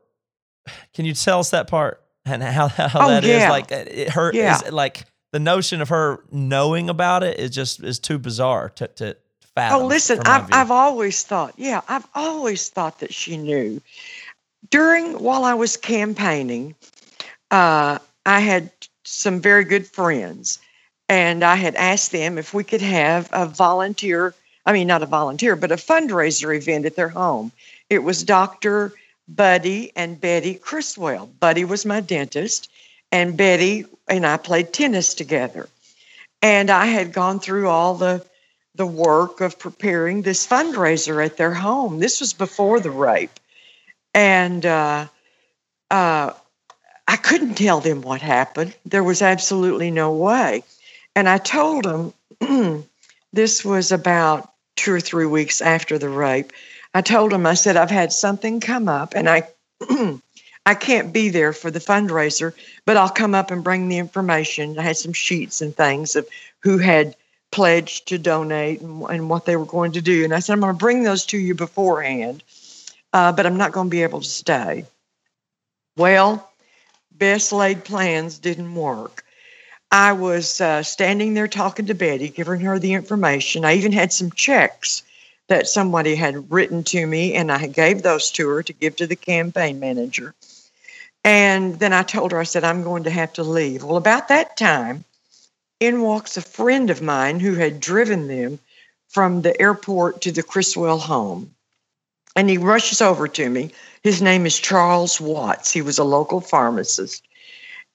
[0.94, 3.30] Can you tell us that part and how how Oh, that is?
[3.42, 3.50] yeah.
[3.50, 4.56] like it her Yeah.
[4.56, 8.88] is like the notion of her knowing about it is just is too bizarre to
[8.88, 9.16] to
[9.54, 9.82] fathom.
[9.82, 10.50] Oh, listen, I've, view.
[10.56, 13.80] I've always thought, yeah, I've always thought that she knew.
[14.70, 16.74] During, while I was campaigning,
[17.50, 18.70] uh, I had
[19.04, 20.58] some very good friends,
[21.08, 24.34] and I had asked them if we could have a volunteer,
[24.66, 27.50] I mean, not a volunteer, but a fundraiser event at their home.
[27.88, 28.92] It was Dr.
[29.34, 31.26] Buddy and Betty Criswell.
[31.26, 32.70] Buddy was my dentist,
[33.12, 35.68] and Betty and I played tennis together.
[36.42, 38.24] And I had gone through all the
[38.74, 41.98] the work of preparing this fundraiser at their home.
[41.98, 43.38] This was before the rape.
[44.14, 45.06] And uh,
[45.90, 46.32] uh,
[47.08, 48.74] I couldn't tell them what happened.
[48.86, 50.62] There was absolutely no way.
[51.16, 52.84] And I told them
[53.32, 56.52] this was about two or three weeks after the rape.
[56.92, 59.48] I told him, I said, I've had something come up and I.
[60.66, 62.52] I can't be there for the fundraiser,
[62.84, 64.78] but I'll come up and bring the information.
[64.78, 66.28] I had some sheets and things of
[66.60, 67.16] who had
[67.50, 70.22] pledged to donate and, and what they were going to do.
[70.22, 72.44] And I said, I'm going to bring those to you beforehand,
[73.12, 74.84] uh, but I'm not going to be able to stay.
[75.96, 76.50] Well,
[77.12, 79.24] best laid plans didn't work.
[79.90, 83.64] I was uh, standing there talking to Betty, giving her the information.
[83.64, 85.02] I even had some checks
[85.50, 89.06] that somebody had written to me, and I gave those to her to give to
[89.08, 90.32] the campaign manager.
[91.24, 93.82] And then I told her, I said, I'm going to have to leave.
[93.82, 95.04] Well, about that time,
[95.80, 98.60] in walks a friend of mine who had driven them
[99.08, 101.52] from the airport to the Chriswell home.
[102.36, 103.72] And he rushes over to me.
[104.04, 105.72] His name is Charles Watts.
[105.72, 107.26] He was a local pharmacist.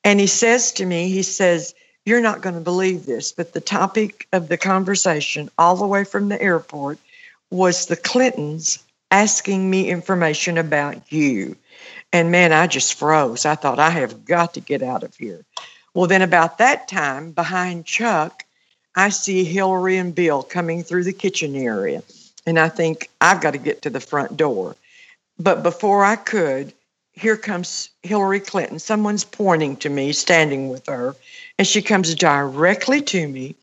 [0.04, 1.74] And he says to me, he says,
[2.06, 6.04] You're not going to believe this, but the topic of the conversation all the way
[6.04, 7.00] from the airport
[7.56, 11.56] was the Clintons asking me information about you.
[12.12, 13.46] And man, I just froze.
[13.46, 15.44] I thought, I have got to get out of here.
[15.94, 18.44] Well, then about that time, behind Chuck,
[18.96, 22.04] I see Hillary and Bill coming through the kitchen area.
[22.46, 24.76] And I think, I've got to get to the front door.
[25.40, 26.74] But before I could,
[27.14, 28.80] here comes Hillary Clinton.
[28.80, 31.16] Someone's pointing to me, standing with her.
[31.58, 33.56] And she comes directly to me,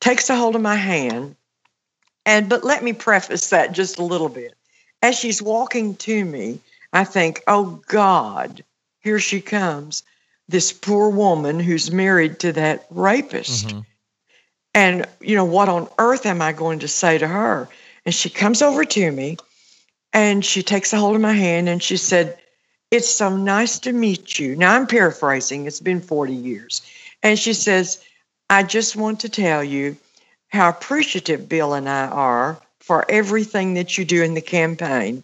[0.00, 1.36] takes a hold of my hand.
[2.26, 4.54] And, but let me preface that just a little bit.
[5.00, 6.60] As she's walking to me,
[6.92, 8.64] I think, oh God,
[9.00, 10.02] here she comes
[10.48, 13.68] this poor woman who's married to that rapist.
[13.68, 13.80] Mm-hmm.
[14.74, 17.68] And, you know, what on earth am I going to say to her?
[18.04, 19.36] And she comes over to me
[20.12, 22.38] and she takes a hold of my hand and she said,
[22.90, 24.56] It's so nice to meet you.
[24.56, 26.82] Now I'm paraphrasing, it's been 40 years.
[27.22, 28.04] And she says,
[28.50, 29.96] I just want to tell you
[30.48, 35.22] how appreciative Bill and I are for everything that you do in the campaign.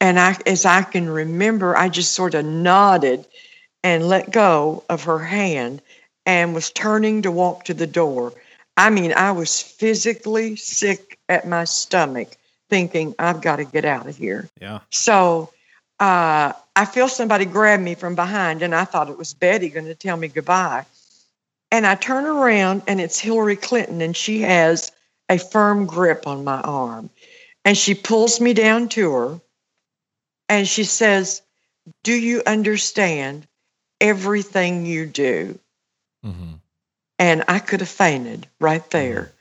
[0.00, 3.24] And I, as I can remember, I just sort of nodded
[3.82, 5.80] and let go of her hand
[6.26, 8.32] and was turning to walk to the door.
[8.76, 12.36] I mean, I was physically sick at my stomach,
[12.68, 14.50] thinking, I've got to get out of here.
[14.60, 14.80] Yeah.
[14.90, 15.52] So
[15.98, 19.86] uh, I feel somebody grab me from behind, and I thought it was Betty going
[19.86, 20.84] to tell me goodbye.
[21.76, 24.92] And I turn around, and it's Hillary Clinton, and she has
[25.28, 27.10] a firm grip on my arm.
[27.66, 29.40] And she pulls me down to her,
[30.48, 31.42] and she says,
[32.02, 33.46] Do you understand
[34.00, 35.58] everything you do?
[36.24, 36.54] Mm-hmm.
[37.18, 39.32] And I could have fainted right there.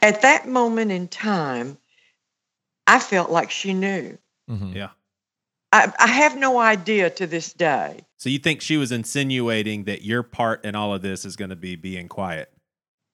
[0.00, 1.76] At that moment in time,
[2.86, 4.16] I felt like she knew.
[4.48, 4.72] Mm-hmm.
[4.72, 4.88] Yeah.
[5.72, 8.00] I, I have no idea to this day.
[8.18, 11.50] So you think she was insinuating that your part in all of this is going
[11.50, 12.52] to be being quiet?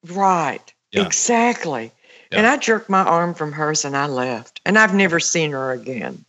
[0.07, 0.73] Right.
[0.93, 1.07] Yeah.
[1.07, 1.93] Exactly.
[2.31, 4.61] And I jerked my arm from hers and I left.
[4.67, 6.25] And I've never seen her again.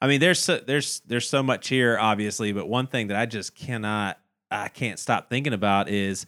[0.00, 3.26] I mean, there's so, there's there's so much here, obviously, but one thing that I
[3.26, 4.18] just cannot
[4.50, 6.26] I can't stop thinking about is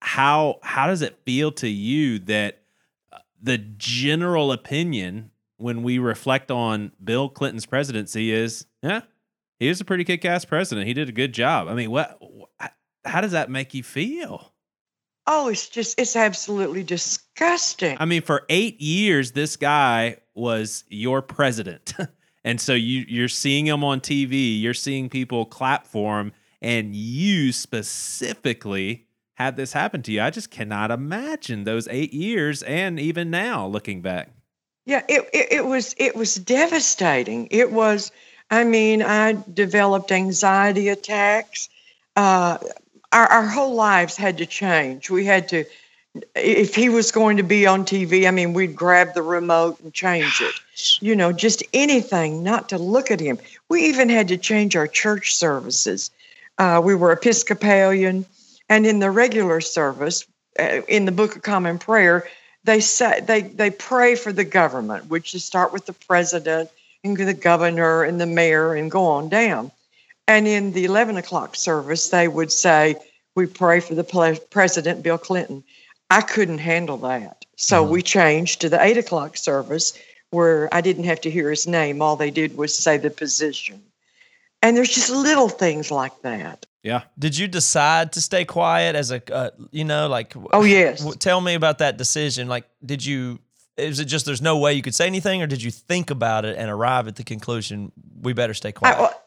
[0.00, 2.58] how how does it feel to you that
[3.12, 9.02] uh, the general opinion when we reflect on Bill Clinton's presidency is, yeah,
[9.58, 10.86] he was a pretty kick-ass president.
[10.86, 11.68] He did a good job.
[11.68, 12.66] I mean, what wh-
[13.04, 14.52] how does that make you feel?
[15.26, 17.96] Oh, it's just, it's absolutely disgusting.
[17.98, 21.94] I mean, for eight years, this guy was your president.
[22.44, 26.94] and so you, you're seeing him on TV, you're seeing people clap for him, and
[26.94, 30.20] you specifically had this happen to you.
[30.20, 34.30] I just cannot imagine those eight years and even now looking back.
[34.86, 37.48] Yeah, it, it, it was it was devastating.
[37.50, 38.12] It was,
[38.50, 41.68] I mean, I developed anxiety attacks.
[42.16, 42.58] Uh,
[43.12, 45.08] our, our whole lives had to change.
[45.08, 45.64] We had to,
[46.34, 49.92] if he was going to be on TV, I mean, we'd grab the remote and
[49.92, 50.54] change it.
[51.00, 53.38] You know, just anything not to look at him.
[53.68, 56.10] We even had to change our church services.
[56.58, 58.26] Uh, we were Episcopalian,
[58.68, 60.26] and in the regular service,
[60.58, 62.28] uh, in the Book of Common Prayer,
[62.64, 66.70] they say they they pray for the government, which is start with the president
[67.02, 69.70] and the governor and the mayor and go on down.
[70.26, 72.96] And in the eleven o'clock service, they would say,
[73.34, 75.62] "We pray for the ple- president, Bill Clinton."
[76.10, 77.92] I couldn't handle that, so mm-hmm.
[77.92, 79.98] we changed to the eight o'clock service,
[80.30, 82.00] where I didn't have to hear his name.
[82.00, 83.82] All they did was say the position.
[84.62, 86.64] And there's just little things like that.
[86.84, 87.04] Yeah.
[87.18, 90.34] Did you decide to stay quiet as a, uh, you know, like?
[90.52, 90.98] Oh, yes.
[90.98, 92.46] w- Tell me about that decision.
[92.46, 93.40] Like, did you?
[93.78, 96.44] Is it just there's no way you could say anything, or did you think about
[96.44, 98.96] it and arrive at the conclusion we better stay quiet?
[98.96, 99.22] I, well,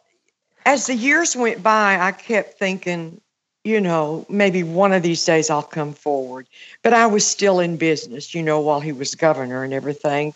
[0.66, 3.20] as the years went by, I kept thinking,
[3.64, 6.48] you know, maybe one of these days I'll come forward.
[6.84, 10.34] But I was still in business, you know, while he was governor and everything.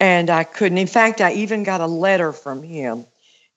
[0.00, 0.78] And I couldn't.
[0.78, 3.06] In fact, I even got a letter from him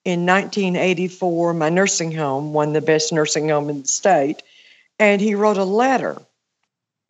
[0.08, 1.54] in 1984.
[1.54, 4.42] My nursing home won the best nursing home in the state.
[4.98, 6.20] And he wrote a letter.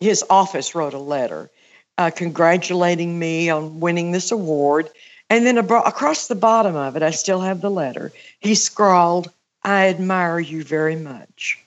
[0.01, 1.51] His office wrote a letter
[1.99, 4.89] uh, congratulating me on winning this award.
[5.29, 8.13] And then abro- across the bottom of it, I still have the letter.
[8.41, 9.31] He scrawled,
[9.63, 11.63] I admire you very much,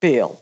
[0.00, 0.40] Bill.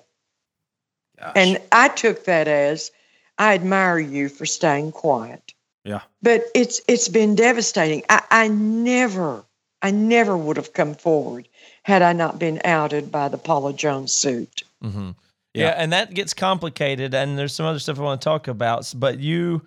[1.34, 2.90] And I took that as,
[3.38, 5.54] I admire you for staying quiet.
[5.84, 6.00] Yeah.
[6.20, 8.02] But it's it's been devastating.
[8.10, 9.44] I, I never,
[9.82, 11.48] I never would have come forward
[11.82, 14.62] had I not been outed by the Paula Jones suit.
[14.82, 15.10] Mm-hmm.
[15.54, 15.74] Yeah.
[15.76, 18.92] and that gets complicated, and there's some other stuff I want to talk about.
[18.96, 19.62] But you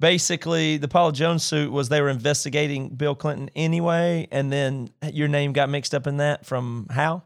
[0.00, 5.28] basically, the Paula Jones suit was they were investigating Bill Clinton anyway, and then your
[5.28, 7.22] name got mixed up in that from how?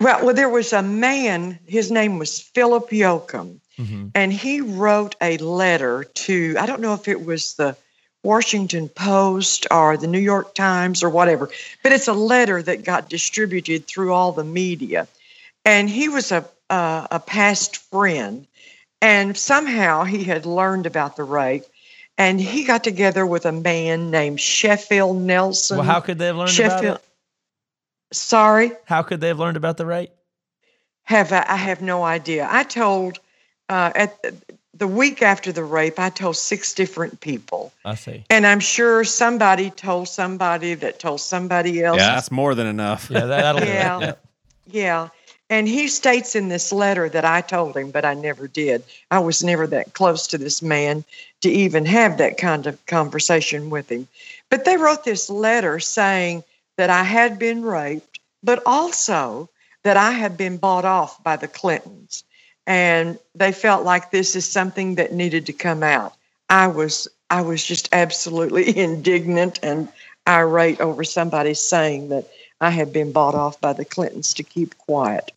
[0.00, 1.58] Well, well, there was a man.
[1.66, 4.08] His name was Philip Yoakum, Mm-hmm.
[4.14, 6.54] and he wrote a letter to.
[6.58, 7.74] I don't know if it was the
[8.22, 11.48] Washington Post or the New York Times or whatever,
[11.82, 15.08] but it's a letter that got distributed through all the media,
[15.64, 18.46] and he was a a, a past friend,
[19.02, 21.64] and somehow he had learned about the rape.
[22.16, 25.78] And he got together with a man named Sheffield Nelson.
[25.78, 26.82] Well, how could they have learned Sheffield.
[26.82, 28.14] about it?
[28.14, 28.72] Sorry.
[28.84, 30.10] How could they have learned about the rape?
[31.04, 32.46] Have I, I have no idea.
[32.50, 33.20] I told
[33.70, 34.18] uh, at
[34.72, 38.24] the- the week after the rape, I told six different people, I see.
[38.30, 41.98] and I'm sure somebody told somebody that told somebody else.
[41.98, 43.08] Yeah, that's more than enough.
[43.10, 43.74] Yeah, that, that'll do it.
[43.74, 43.98] Yeah.
[44.00, 44.12] Yeah.
[44.72, 45.08] Yeah.
[45.48, 48.84] And he states in this letter that I told him, but I never did.
[49.10, 51.02] I was never that close to this man
[51.40, 54.06] to even have that kind of conversation with him.
[54.48, 56.44] But they wrote this letter saying
[56.76, 59.48] that I had been raped, but also
[59.82, 62.22] that I had been bought off by the Clintons.
[62.66, 66.14] And they felt like this is something that needed to come out.
[66.48, 69.88] I was I was just absolutely indignant and
[70.28, 72.28] irate over somebody saying that
[72.60, 75.32] I had been bought off by the Clintons to keep quiet.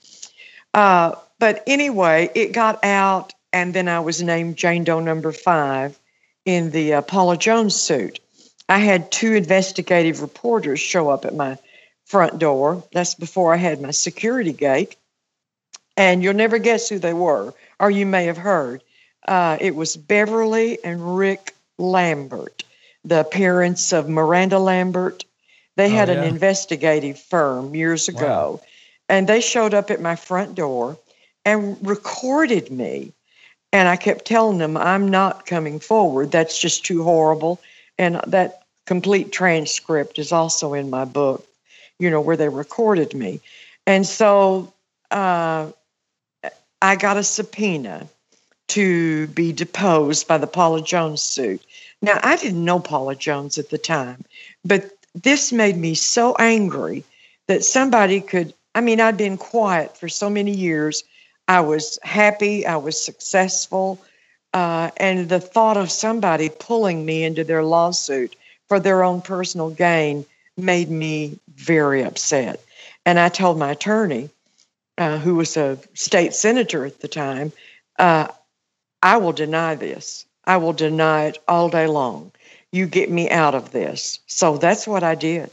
[0.73, 5.97] Uh, but anyway, it got out, and then I was named Jane Doe number five
[6.45, 8.19] in the uh, Paula Jones suit.
[8.67, 11.57] I had two investigative reporters show up at my
[12.05, 12.83] front door.
[12.91, 14.95] That's before I had my security gate.
[15.97, 18.83] And you'll never guess who they were, or you may have heard.
[19.27, 22.63] Uh, it was Beverly and Rick Lambert,
[23.05, 25.23] the parents of Miranda Lambert.
[25.75, 26.21] They had Oh, yeah.
[26.21, 28.61] an investigative firm years ago,
[29.09, 30.97] and they showed up at my front door
[31.45, 33.11] and recorded me.
[33.71, 36.31] And I kept telling them, I'm not coming forward.
[36.31, 37.59] That's just too horrible.
[37.97, 41.47] And that complete transcript is also in my book,
[41.97, 43.39] you know, where they recorded me.
[43.87, 44.71] And so
[45.09, 45.71] uh,
[46.83, 48.09] I got a subpoena
[48.67, 51.61] to be deposed by the Paula Jones suit.
[52.01, 54.25] Now, I didn't know Paula Jones at the time,
[54.65, 57.05] but this made me so angry
[57.47, 58.53] that somebody could.
[58.75, 61.05] I mean, I'd been quiet for so many years.
[61.47, 64.01] I was happy, I was successful,
[64.53, 68.35] uh, and the thought of somebody pulling me into their lawsuit
[68.67, 70.25] for their own personal gain
[70.57, 72.61] made me very upset.
[73.05, 74.29] And I told my attorney,
[74.97, 77.51] uh, who was a state senator at the time,
[77.99, 78.27] uh,
[79.01, 80.25] I will deny this.
[80.45, 82.31] I will deny it all day long.
[82.71, 84.19] You get me out of this.
[84.27, 85.49] So that's what I did.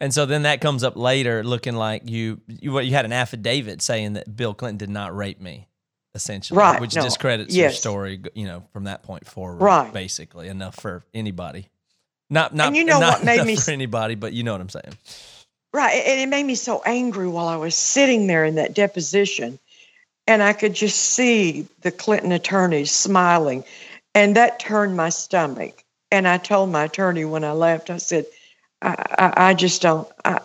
[0.00, 3.82] And so then that comes up later, looking like you you you had an affidavit
[3.82, 5.68] saying that Bill Clinton did not rape me,
[6.14, 9.92] essentially, Right, which no, discredits your story, you know, from that point forward, Right.
[9.92, 11.68] Basically, enough for anybody.
[12.30, 14.70] Not not you know not what made me for anybody, but you know what I'm
[14.70, 14.96] saying.
[15.72, 16.02] Right.
[16.06, 19.58] And it made me so angry while I was sitting there in that deposition.
[20.26, 23.64] And I could just see the Clinton attorneys smiling.
[24.14, 25.84] And that turned my stomach.
[26.10, 28.26] And I told my attorney when I left, I said,
[28.82, 30.40] I, I, I just don't I,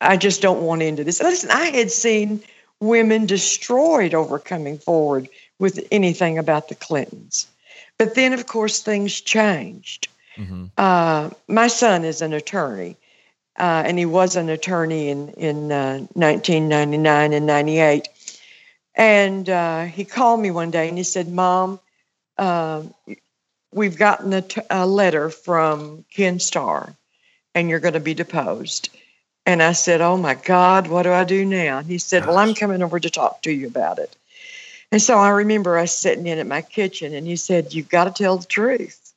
[0.00, 1.20] I just don't want into this.
[1.20, 2.42] Listen, I had seen
[2.80, 5.28] women destroyed over coming forward
[5.58, 7.46] with anything about the Clintons.
[7.98, 10.08] But then of course things changed.
[10.36, 12.96] hmm Uh, my son is an attorney,
[13.60, 18.08] uh, and he was an attorney in in uh, 1999 and 98.
[18.94, 21.78] And uh, he called me one day and he said, "Mom,
[22.38, 22.94] um,
[23.72, 26.94] we've gotten a, t- a letter from Ken Starr,
[27.54, 28.88] and you're going to be deposed."
[29.44, 32.38] And I said, "Oh my God, what do I do now?" And he said, "Well,
[32.38, 34.16] I'm coming over to talk to you about it."
[34.90, 38.04] And so I remember us sitting in at my kitchen, and he said, "You've got
[38.04, 39.09] to tell the truth."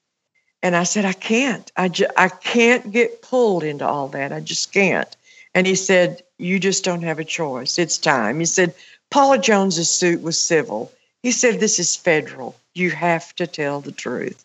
[0.64, 1.70] And I said, I can't.
[1.76, 4.32] I, ju- I can't get pulled into all that.
[4.32, 5.14] I just can't.
[5.54, 7.78] And he said, You just don't have a choice.
[7.78, 8.40] It's time.
[8.40, 8.74] He said,
[9.12, 10.92] Paula Jones's suit was civil.
[11.22, 12.56] He said, This is federal.
[12.74, 14.44] You have to tell the truth.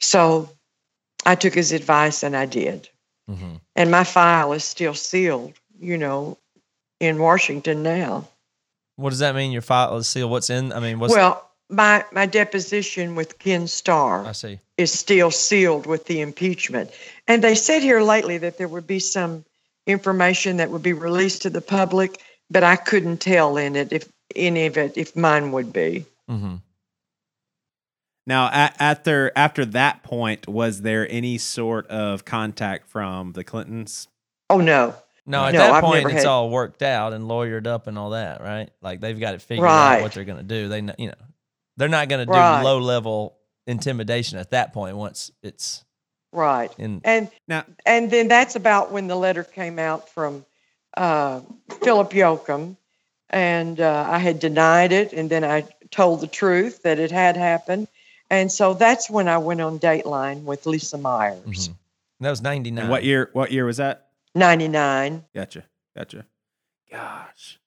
[0.00, 0.50] So
[1.24, 2.88] I took his advice and I did.
[3.28, 6.36] hmm And my file is still sealed, you know,
[6.98, 8.28] in Washington now.
[8.96, 9.52] What does that mean?
[9.52, 10.30] Your file is sealed.
[10.30, 10.72] What's in?
[10.72, 14.26] I mean, what's well, my, my deposition with Ken Starr.
[14.26, 14.58] I see.
[14.76, 16.90] is still sealed with the impeachment.
[17.28, 19.44] And they said here lately that there would be some
[19.86, 24.08] information that would be released to the public, but I couldn't tell in it if
[24.36, 26.04] any of it if mine would be.
[26.28, 26.56] hmm
[28.26, 34.08] Now, a- after after that point, was there any sort of contact from the Clintons?
[34.48, 34.94] Oh no.
[35.26, 37.98] No, at No, that I've point, it's had- all worked out and lawyered up and
[37.98, 38.70] all that, right?
[38.82, 40.68] Like they've got it figured out what they're going to do.
[40.68, 41.14] They, know, you know,
[41.80, 42.62] they're not going to do Right.
[42.62, 45.82] low level intimidation at that point once it's
[46.32, 46.70] Right.
[46.78, 47.00] in.
[47.04, 50.44] And Now, and then that's about when the letter came out from
[50.96, 51.40] uh,
[51.82, 52.76] Philip Yoakum,
[53.30, 57.36] and uh, I had denied it, and then I told the truth that it had
[57.36, 57.86] happened,
[58.28, 61.74] and so that's when I went on Dateline with Lisa Myers, Mhm.
[62.20, 62.82] That was ninety nine.
[62.82, 63.30] and what year?
[63.32, 64.08] What year was that?
[64.34, 65.24] ninety nine.
[65.34, 65.64] Gotcha,
[65.96, 66.26] gotcha.
[66.90, 67.59] Gosh,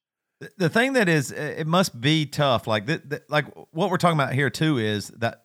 [0.57, 4.33] The- thing that is it must be tough like th- like what we're talking about
[4.33, 5.43] here too is that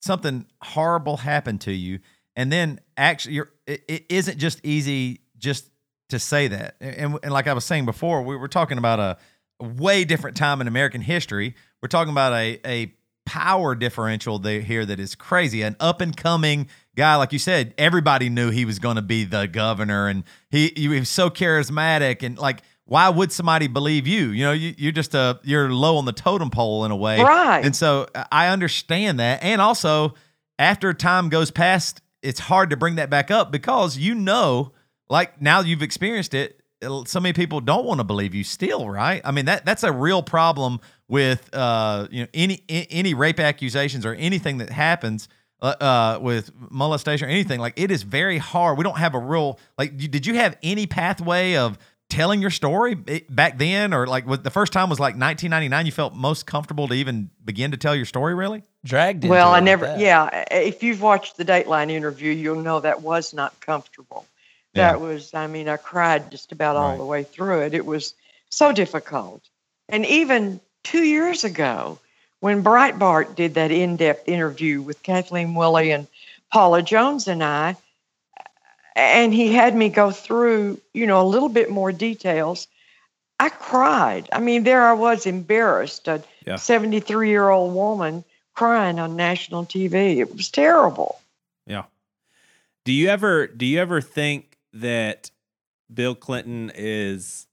[0.00, 1.98] something horrible happened to you
[2.36, 5.68] and then actually you're it, it isn't just easy just
[6.10, 6.76] to say that.
[6.80, 9.18] And, and like i was saying before we were talking about a,
[9.60, 11.54] a way different time in american history.
[11.82, 12.94] We're talking about a, a
[13.26, 17.16] power differential there here that is crazy an up and coming guy.
[17.16, 20.88] Like you said everybody knew he was going to be the governor and he, he
[20.88, 24.28] was so charismatic and like why would somebody believe you?
[24.28, 27.20] You know, you, you're just a you're low on the totem pole in a way,
[27.22, 27.64] Right.
[27.64, 30.14] And so I understand that, and also
[30.58, 34.72] after time goes past, it's hard to bring that back up because you know,
[35.08, 36.60] like now you've experienced it.
[37.06, 39.22] So many people don't want to believe you still, right?
[39.24, 44.04] I mean that that's a real problem with uh you know any any rape accusations
[44.04, 45.28] or anything that happens
[45.62, 48.76] uh, uh with molestation or anything like it is very hard.
[48.76, 49.96] We don't have a real like.
[49.96, 51.78] Did you have any pathway of
[52.08, 55.86] telling your story back then, or like was the first time was like 1999?
[55.86, 58.62] You felt most comfortable to even begin to tell your story, really?
[58.84, 59.98] Dragged Well, I never, that.
[59.98, 60.44] yeah.
[60.50, 64.26] If you've watched the Dateline interview, you'll know that was not comfortable.
[64.74, 64.92] Yeah.
[64.92, 67.74] That was, I mean, I cried just about all the way through it.
[67.74, 68.14] It was
[68.50, 69.42] so difficult.
[69.88, 71.98] And even two years ago,
[72.40, 76.06] when Breitbart did that in depth interview with Kathleen Willey and
[76.52, 77.76] Paula Jones and I,
[78.96, 82.68] and he had me go through, you know, a little bit more details.
[83.40, 84.28] I cried.
[84.32, 86.56] I mean, there I was embarrassed, a Yeah.
[86.56, 88.24] 73 year old woman
[88.54, 90.18] crying on national TV.
[90.18, 91.20] It was terrible.
[91.66, 91.84] Yeah.
[92.84, 95.30] Do you ever do you ever think that
[95.92, 97.46] Bill Clinton is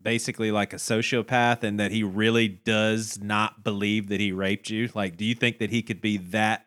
[0.00, 4.88] basically like a sociopath and that he really does not believe that he raped you?
[4.94, 6.64] Like, do you think that he could be that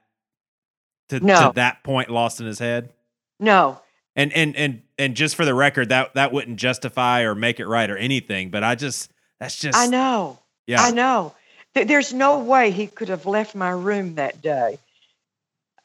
[1.07, 1.47] to, No.
[1.47, 2.91] to that point lost in his head?
[3.39, 3.79] No,
[4.15, 7.67] And and and and just for the record, that that wouldn't justify or make it
[7.67, 8.49] right or anything.
[8.49, 10.39] But I just that's just I know.
[10.67, 11.33] yeah I know.
[11.73, 14.79] There's no way he could have left my room that day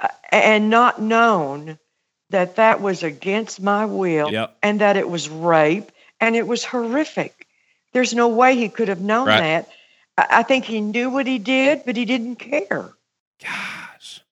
[0.00, 1.78] uh, and not known
[2.30, 4.56] that that was against my will Yep.
[4.62, 7.46] and that it was rape and it was horrific.
[7.92, 9.40] There's no way he could have known Right.
[9.40, 9.68] that.
[10.18, 12.90] I I think he knew what he did, but he didn't care.
[13.40, 14.22] Gosh.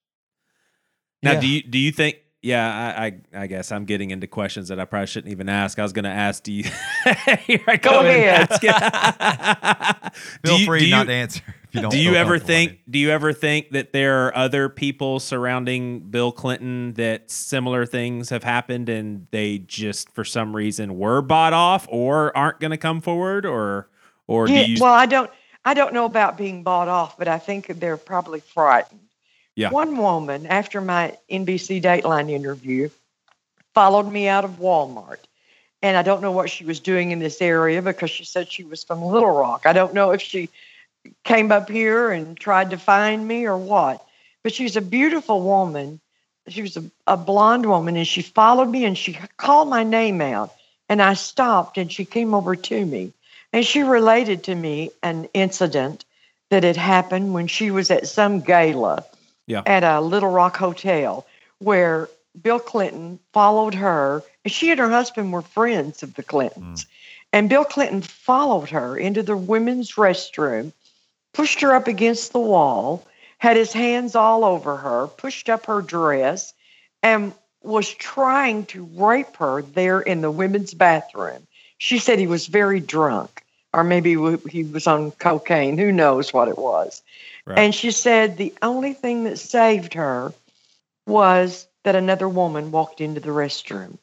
[1.23, 1.41] Now, Yeah.
[1.41, 2.16] do you do you think?
[2.43, 5.78] Yeah, I, I I guess I'm getting into questions that I probably shouldn't even ask.
[5.78, 6.64] I was going to ask, do you?
[7.47, 8.49] Here I Go oh, ahead.
[10.45, 11.43] Feel you, free do you, not to answer.
[11.47, 12.80] If you don't do you ever think?
[12.90, 18.30] Do you ever think that there are other people surrounding Bill Clinton that similar things
[18.30, 22.76] have happened and they just for some reason were bought off or aren't going to
[22.76, 23.88] come forward or
[24.26, 24.78] or Yeah, do you?
[24.80, 25.30] well, I don't
[25.64, 28.99] I don't know about being bought off, but I think they're probably frightened.
[29.55, 29.70] Yeah.
[29.70, 32.88] One woman, after my NBC Dateline interview,
[33.74, 35.18] followed me out of Walmart.
[35.82, 38.64] And I don't know what she was doing in this area because she said she
[38.64, 39.62] was from Little Rock.
[39.66, 40.48] I don't know if she
[41.24, 44.05] came up here and tried to find me or what.
[44.42, 46.00] But she's a beautiful woman.
[46.48, 50.20] She was a, a blonde woman and she followed me and she called my name
[50.20, 50.53] out.
[50.88, 53.12] And I stopped and she came over to me.
[53.53, 56.05] And she related to me an incident
[56.50, 59.05] that had happened when she was at some gala
[59.47, 59.62] Yeah.
[59.66, 61.26] at a Little Rock hotel
[61.59, 62.09] where
[62.40, 64.22] Bill Clinton followed her.
[64.45, 66.84] And she and her husband were friends of the Clintons.
[66.84, 66.88] Mm.
[67.34, 70.72] And Bill Clinton followed her into the women's restroom,
[71.32, 73.07] pushed her up against the wall,
[73.38, 76.53] had his hands all over her, pushed up her dress,
[77.03, 77.32] and
[77.62, 81.47] was trying to rape her there in the women's bathroom.
[81.78, 84.11] She said he was very drunk, or maybe
[84.51, 85.78] he was on cocaine.
[85.78, 87.03] Who knows what it was?
[87.47, 87.59] Right.
[87.59, 90.32] And she said the only thing that saved her
[91.07, 93.99] was that another woman walked into the restroom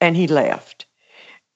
[0.00, 0.86] and he left.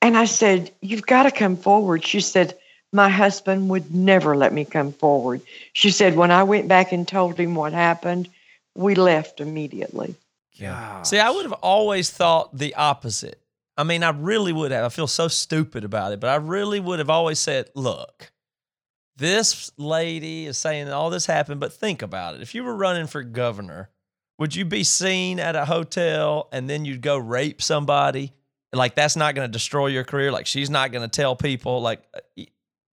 [0.02, 2.04] And I said, You've got to come forward.
[2.04, 2.56] She said,
[2.92, 5.40] My husband would never let me come forward.
[5.72, 8.28] She said, When I went back and told him what happened,
[8.76, 10.14] we left immediately.
[10.52, 11.02] Yeah.
[11.02, 13.40] See, I would have always thought the opposite.
[13.76, 14.84] I mean, I really would have.
[14.84, 18.30] I feel so stupid about it, but I really would have always said, look,
[19.16, 22.42] this lady is saying all this happened, but think about it.
[22.42, 23.90] If you were running for governor,
[24.38, 28.32] would you be seen at a hotel and then you'd go rape somebody?
[28.72, 30.30] Like, that's not going to destroy your career.
[30.30, 32.42] Like, she's not going to tell people, like, uh,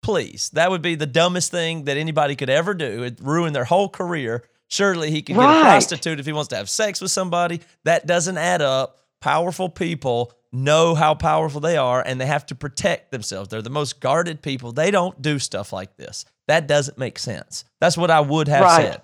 [0.01, 3.03] please, that would be the dumbest thing that anybody could ever do.
[3.03, 4.43] It'd ruin their whole career.
[4.67, 7.61] Surely he could get a prostitute if he wants to have sex with somebody.
[7.85, 8.97] That doesn't add up.
[9.21, 13.49] Powerful people know how powerful they are and they have to protect themselves.
[13.49, 14.71] They're the most guarded people.
[14.71, 16.25] They don't do stuff like this.
[16.47, 17.65] That doesn't make sense.
[17.79, 18.85] That's what I would have Right.
[18.93, 19.01] said.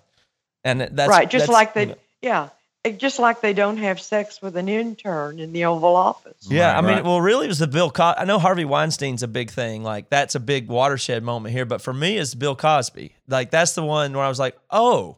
[0.63, 1.29] And that's right.
[1.29, 2.49] Just that's, like you they, know, yeah.
[2.83, 6.47] Eh, just like they don't have sex with an intern in the Oval Office.
[6.49, 7.03] Yeah, I mean, Right.
[7.03, 7.91] well, really, it was the Bill.
[7.91, 9.83] Co- I know Harvey Weinstein's a big thing.
[9.83, 11.65] Like that's a big watershed moment here.
[11.65, 13.15] But for me, it's Bill Cosby.
[13.27, 15.17] Like that's the one where I was like, oh,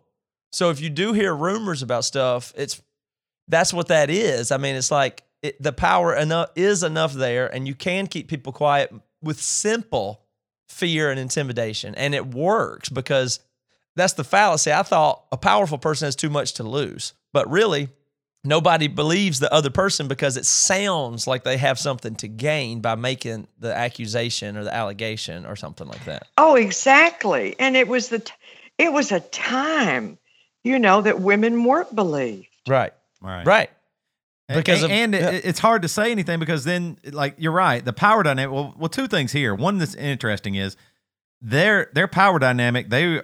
[0.52, 2.82] so if you do hear rumors about stuff, it's
[3.48, 4.52] that's what that is.
[4.52, 8.28] I mean, it's like it, the power enough is enough there, and you can keep
[8.28, 10.22] people quiet with simple
[10.70, 13.40] fear and intimidation, and it works because
[13.96, 14.72] that's the fallacy.
[14.72, 17.90] I thought a powerful person has too much to lose, but really,
[18.44, 22.96] nobody believes the other person because it sounds like they have something to gain by
[22.96, 26.28] making the accusation or the allegation or something like that.
[26.38, 27.56] Oh, exactly.
[27.60, 28.34] And it was the t-
[28.78, 30.18] it was a time,
[30.64, 32.48] you know, that women weren't believed.
[32.68, 32.94] Right.
[33.22, 33.46] Right.
[33.46, 33.70] Right.
[34.48, 35.30] Because Because of- and, yeah.
[35.32, 38.74] it, it's hard to say anything because then like you're right the power dynamic well,
[38.78, 39.54] well two things here.
[39.54, 40.78] One that's interesting is
[41.42, 43.22] their their power dynamic they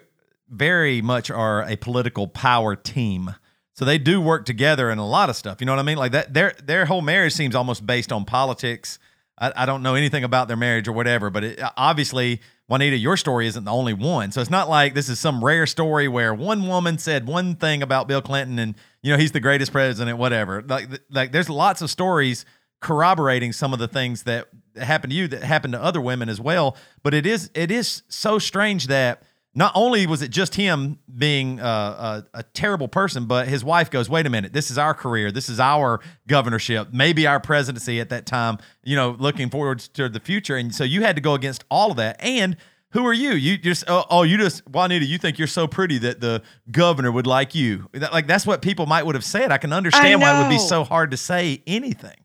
[0.49, 3.35] very much are a political power team.
[3.75, 5.97] So they do work together in a lot of stuff you know what I mean?
[5.97, 8.99] Like that their their whole marriage seems almost based on politics.
[9.39, 13.17] I, I don't know anything about their marriage or whatever but it, obviously Juanita your
[13.17, 14.31] story isn't the only one.
[14.31, 17.83] So it's not like this is some rare story where one woman said one thing
[17.83, 20.61] about Bill Clinton and you know he's the greatest president whatever.
[20.61, 22.45] Like like there's lots of stories
[22.79, 24.47] corroborating some of the things that
[24.77, 26.77] happened to you that happened to other women as well.
[27.01, 29.23] But it is it is so strange that
[29.55, 33.91] not only was it just him being uh, a, a terrible person, but his wife
[33.91, 37.99] goes, "Wait a minute, this is our career, this is our governorship, maybe our presidency
[37.99, 38.57] at that time.
[38.83, 41.91] You know, looking forward to the future." And so you had to go against all
[41.91, 42.17] of that.
[42.19, 42.57] And
[42.93, 43.31] who are you?
[43.31, 46.41] You just oh, oh you just Juanita, you think you're so pretty that the
[46.71, 47.89] governor would like you?
[47.93, 49.51] That, like that's what people might would have said.
[49.51, 52.17] I can understand why it would be so hard to say anything.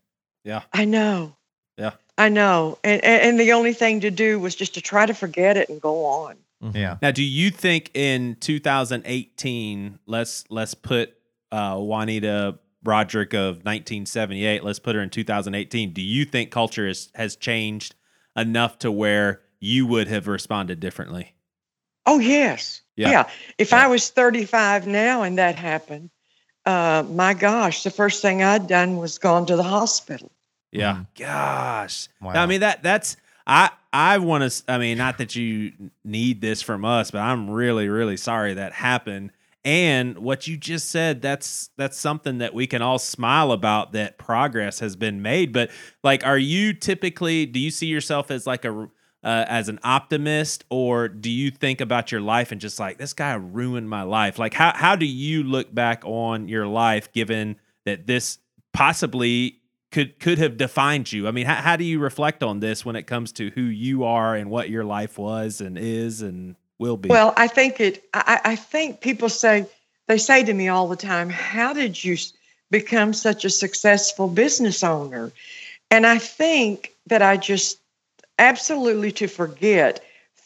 [0.43, 1.35] Yeah, I know.
[1.77, 1.91] Yeah.
[2.17, 2.77] I know.
[2.83, 5.69] And, and and the only thing to do was just to try to forget it
[5.69, 6.35] and go on.
[6.61, 6.97] Yeah.
[7.01, 11.13] Now, do you think in 2018, let's let's put
[11.51, 15.93] uh, Juanita Broaddrick of 1978, let's put her in 2018.
[15.93, 17.95] Do you think culture is, has changed
[18.35, 21.35] enough to where you would have responded differently?
[22.05, 22.81] Oh yes.
[22.95, 23.29] Yeah.
[23.57, 23.85] If Yeah.
[23.85, 26.09] I was 35 now and that happened,
[26.65, 30.31] uh, my gosh, the first thing I'd done was gone to the hospital.
[30.71, 31.03] Yeah.
[31.17, 32.07] Gosh.
[32.21, 32.31] Wow.
[32.33, 33.17] I mean that that's
[33.49, 35.73] I I want to I mean not that you
[36.05, 39.31] need this from us, but I'm really really sorry that happened.
[39.65, 44.17] And what you just said that's that's something that we can all smile about that
[44.19, 45.71] progress has been made, but
[46.03, 48.87] like are you typically do you see yourself as like a
[49.21, 50.63] uh, as an optimist?
[50.69, 54.37] Or do you think about your life and just like this guy ruined my life?
[54.37, 58.37] Like how how do you look back on your life given that this
[58.73, 59.58] possibly
[59.91, 62.95] could could have defined you i mean how, how do you reflect on this when
[62.95, 66.97] it comes to who you are and what your life was and is and will
[66.97, 68.03] be Well, I think it.
[68.13, 69.67] I, I think people say
[70.07, 72.17] they say to me all the time, "How did you
[72.71, 75.31] become such a successful business owner?"
[75.91, 77.79] And I think that I just
[78.39, 80.03] absolutely to forget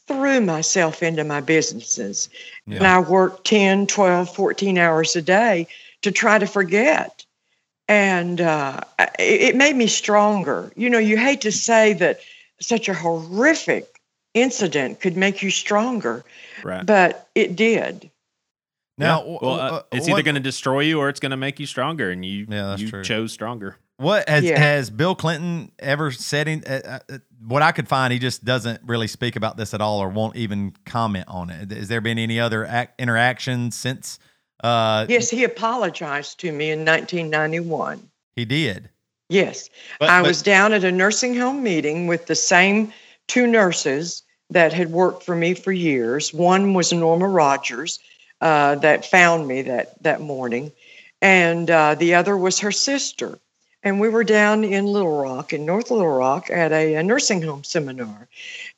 [0.07, 2.29] threw myself into my businesses,
[2.67, 5.67] and I worked 10, 12, 14 hours a day
[6.01, 7.22] to try to forget.
[7.87, 8.79] And uh,
[9.19, 10.71] it, it made me stronger.
[10.75, 12.19] You know, you hate to say that
[12.61, 13.99] such a horrific
[14.33, 16.23] incident could make you stronger,
[16.63, 18.09] right but it did.
[18.97, 19.37] Now, Yeah.
[19.41, 21.65] well uh, uh, it's either going to destroy you or it's going to make you
[21.65, 23.03] stronger and you Yeah, you true.
[23.03, 24.57] chose stronger What has Yeah.
[24.59, 26.47] has Bill Clinton ever said?
[26.47, 29.81] In, uh, uh, what I could find, he just doesn't really speak about this at
[29.81, 31.69] all, or won't even comment on it.
[31.71, 34.17] Has there been any other ac- interactions since?
[34.63, 38.09] Uh, Yes, he apologized to me in 1991.
[38.35, 38.89] he did.
[39.29, 39.69] Yes.
[39.99, 42.93] But- I but- was down at a nursing home meeting with the same
[43.27, 46.33] two nurses that had worked for me for years.
[46.33, 47.99] One was Norma Rogers
[48.41, 50.71] uh, that found me that, that morning,
[51.21, 53.39] and uh, the other was her sister.
[53.83, 57.41] And we were down in Little Rock, in North Little Rock, at a, a nursing
[57.41, 58.27] home seminar.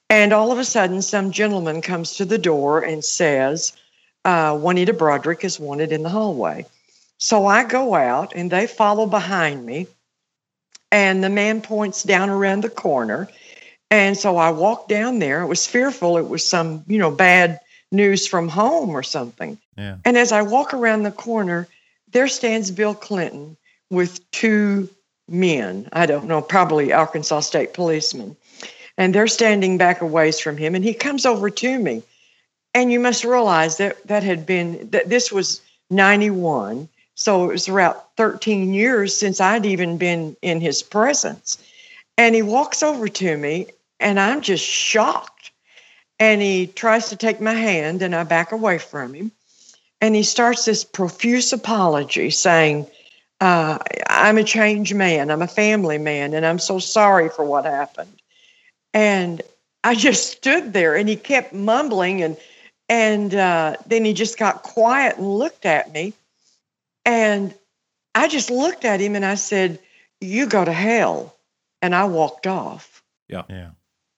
[0.09, 3.73] And all of a sudden, some gentleman comes to the door and says,
[4.25, 6.65] uh, Juanita Broaddrick is wanted in the hallway.
[7.17, 9.87] So I go out and they follow behind me.
[10.91, 13.29] And the man points down around the corner.
[13.91, 15.41] And so I walk down there.
[15.41, 16.17] It was fearful.
[16.17, 17.59] It was some, you know, bad
[17.91, 19.57] news from home or something.
[19.77, 19.97] Yeah.
[20.05, 21.67] And as I walk around the corner,
[22.11, 23.57] there stands Bill Clinton
[23.89, 24.89] with two
[25.27, 25.89] men.
[25.93, 28.35] I don't know, probably Arkansas State policemen.
[28.97, 30.75] And they're standing back a ways from him.
[30.75, 32.03] And he comes over to me.
[32.75, 36.89] And you must realize that that had been, that this was 91.
[37.15, 41.57] So it was around 13 years since I'd even been in his presence.
[42.17, 43.67] And he walks over to me,
[44.01, 45.51] and I'm just shocked.
[46.19, 49.31] And he tries to take my hand, and I back away from him.
[50.01, 52.87] And he starts this profuse apology saying,
[53.39, 53.77] uh,
[54.09, 58.21] I'm a changed man, I'm a family man, and I'm so sorry for what happened.
[58.93, 59.41] And
[59.85, 62.35] I just stood there, and he kept mumbling, and
[62.87, 66.13] and uh, then he just got quiet and looked at me.
[67.05, 67.53] And
[68.13, 69.79] I just looked at him and I said,
[70.21, 71.35] You go to hell.
[71.81, 73.03] And I walked off.
[73.27, 73.43] Yeah.
[73.49, 73.71] Yeah.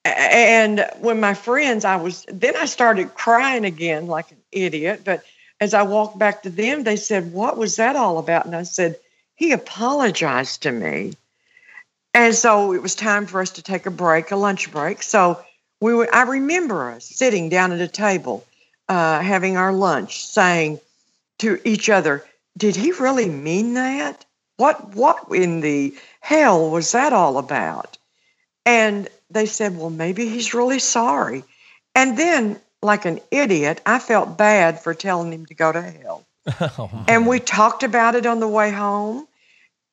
[0.05, 5.01] And when my friends, I was, then I started crying again like an idiot.
[5.03, 5.23] But
[5.59, 8.45] as I walked back to them, they said, What was that all about?
[8.45, 8.97] And I said,
[9.37, 11.13] he apologized to me.
[12.13, 15.03] And so it was time for us to take a break, a lunch break.
[15.03, 15.39] So
[15.79, 18.43] we were, I remember us sitting down at a table,
[18.89, 20.79] uh, having our lunch, saying
[21.39, 22.25] to each other,
[22.57, 24.25] "Did he really mean that?
[24.57, 27.97] What what in the hell was that all about?"
[28.65, 31.43] And they said, "Well, maybe he's really sorry."
[31.95, 36.23] And then, like an idiot, I felt bad for telling him to go to hell.
[36.79, 39.27] Oh, And we talked about it on the way home.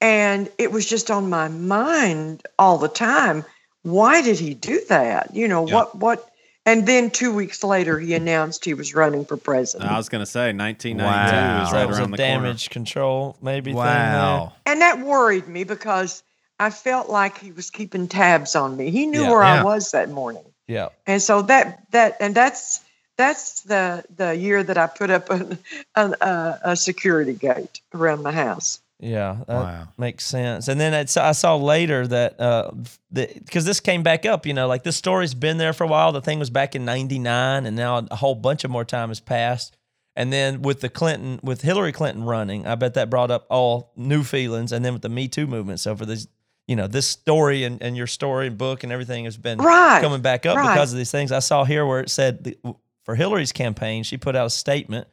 [0.01, 3.45] And it was just on my mind all the time.
[3.82, 5.34] Why did he do that?
[5.34, 5.74] You know, Yeah.
[5.74, 6.30] what, what?
[6.67, 9.91] And then two weeks later, he announced he was running for president.
[9.91, 11.62] I was going to say 1992 Wow.
[11.65, 14.53] is that right was around a the damage control maybe Wow.
[14.65, 16.23] and that worried me because
[16.59, 18.91] I felt like he was keeping tabs on me.
[18.91, 19.31] He knew Yeah.
[19.31, 19.61] where Yeah.
[19.61, 20.45] I was that morning.
[20.67, 20.89] Yeah.
[21.07, 22.81] And so that, that, and that's,
[23.19, 25.59] that's the, the year that I put up an,
[25.97, 28.81] an, uh, a security gate around my house.
[29.01, 29.88] Yeah, that Wow.
[29.99, 30.68] makes sense.
[30.68, 32.70] And then it's, I saw later that uh,
[33.12, 36.12] because this came back up, you know, like this story's been there for a while.
[36.12, 39.20] The thing was back in '99, and now a whole bunch of more time has
[39.20, 39.76] passed.
[40.16, 43.92] And then with the Clinton, with Hillary Clinton running, I bet that brought up all
[43.97, 44.70] new feelings.
[44.70, 46.28] And then with the Me Too movement, so for this,
[46.68, 50.01] you know, this story and, and your story and book and everything has been Right,
[50.01, 50.72] coming back up right.
[50.72, 51.32] because of these things.
[51.32, 52.57] I saw here where it said the,
[53.05, 55.09] for Hillary's campaign, she put out a statement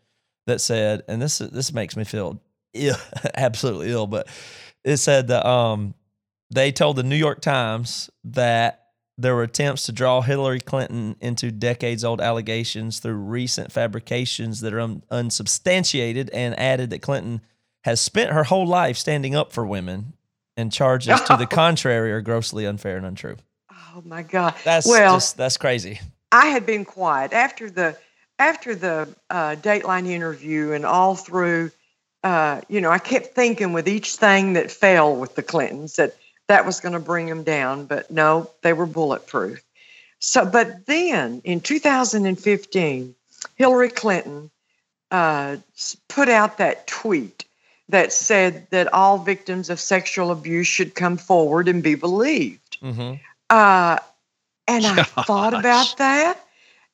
[0.46, 2.40] that said, and this this makes me feel
[2.74, 2.96] ill,
[3.36, 4.28] absolutely ill, but
[4.84, 5.94] it said that um,
[6.50, 8.78] they told the New York Times that
[9.18, 14.74] there were attempts to draw Hillary Clinton into decades old allegations through recent fabrications that
[14.74, 17.42] are un- unsubstantiated, and added that Clinton
[17.84, 20.14] has spent her whole life standing up for women,
[20.58, 23.38] and charges to the contrary are grossly unfair and untrue.
[23.96, 24.54] Oh my God.
[24.64, 26.00] That's well, just that's crazy.
[26.32, 27.98] I had been quiet after the
[28.40, 31.72] after the uh, Dateline interview and all through.
[32.24, 36.16] Uh, you know, I kept thinking with each thing that fell with the Clintons that
[36.48, 39.64] that was going to bring them down, but no, they were bulletproof.
[40.20, 43.16] So, but then in 2015,
[43.56, 44.52] Hillary Clinton
[45.10, 45.58] uh,
[46.10, 47.46] put out that tweet
[47.90, 52.80] that said that all victims of sexual abuse should come forward and be believed.
[52.82, 53.16] Mm-hmm.
[53.50, 53.98] Uh,
[54.68, 56.40] and I thought about that,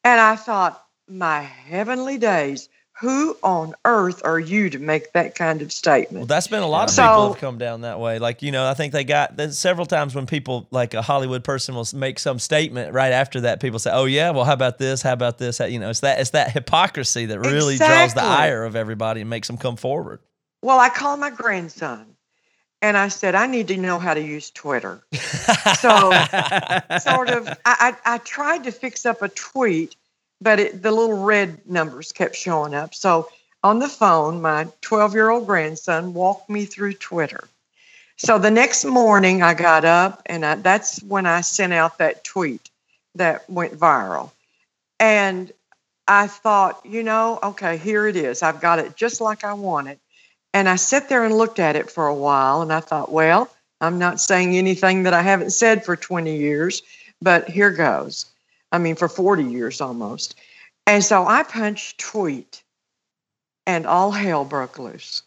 [0.04, 2.70] and I thought, my heavenly days,
[3.00, 6.22] who on earth are you to make that kind of statement?
[6.22, 8.20] Well, that's been a lot of So- people have come down that way.
[8.20, 11.76] Like you know, I think they got several times when people like a Hollywood person
[11.76, 13.60] will make some statement right after that.
[13.60, 15.02] People say, "Oh yeah, well how about this?
[15.02, 18.24] How about this?" How- You know, it's that it's that hypocrisy that really draws the
[18.24, 20.20] ire of everybody and makes them come forward.
[20.64, 22.16] Well, I called my grandson,
[22.82, 25.04] and I said, I need to know how to use Twitter.
[25.80, 26.12] So,
[27.00, 29.96] sort of, I, I, I tried to fix up a tweet,
[30.42, 32.94] but it, the little red numbers kept showing up.
[32.94, 33.30] So,
[33.64, 37.48] on the phone, my 12 year old grandson walked me through Twitter.
[38.18, 42.24] So, the next morning, I got up, and I, that's when I sent out that
[42.24, 42.70] tweet
[43.16, 44.32] that went viral.
[45.00, 45.52] And
[46.08, 48.42] I thought, you know, okay, here it is.
[48.42, 50.00] I've got it just like I want it.
[50.54, 53.50] And I sat there and looked at it for a while, and I thought, well,
[53.82, 56.82] I'm not saying anything that I haven't said for 20 years,
[57.22, 58.26] but here goes.
[58.72, 60.36] I mean, for 40 years almost.
[60.86, 62.64] And so I punched tweet,
[63.66, 65.24] and all hell broke loose.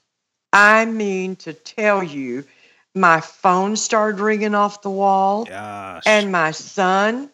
[0.53, 2.45] I mean, to tell you,
[2.95, 5.45] my phone started ringing off the wall.
[5.45, 6.03] Gosh.
[6.07, 7.31] And my son,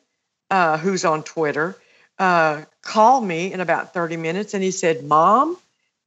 [0.50, 1.76] uh, who's on Twitter,
[2.18, 5.56] uh, called me in about 30 minutes and he said, Mom,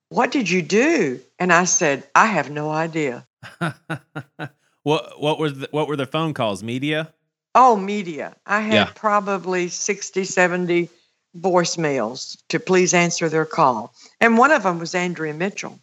[0.10, 1.20] what did you do?
[1.38, 3.26] And I said, I have no idea.
[4.84, 6.64] what what was the, what were the phone calls?
[6.64, 7.14] Media?
[7.56, 8.36] Oh, media.
[8.46, 8.92] I had Yeah.
[8.96, 10.90] probably 60, 70
[11.38, 13.94] voicemails to please answer their call.
[14.20, 15.80] And one of them was Andrea Mitchell.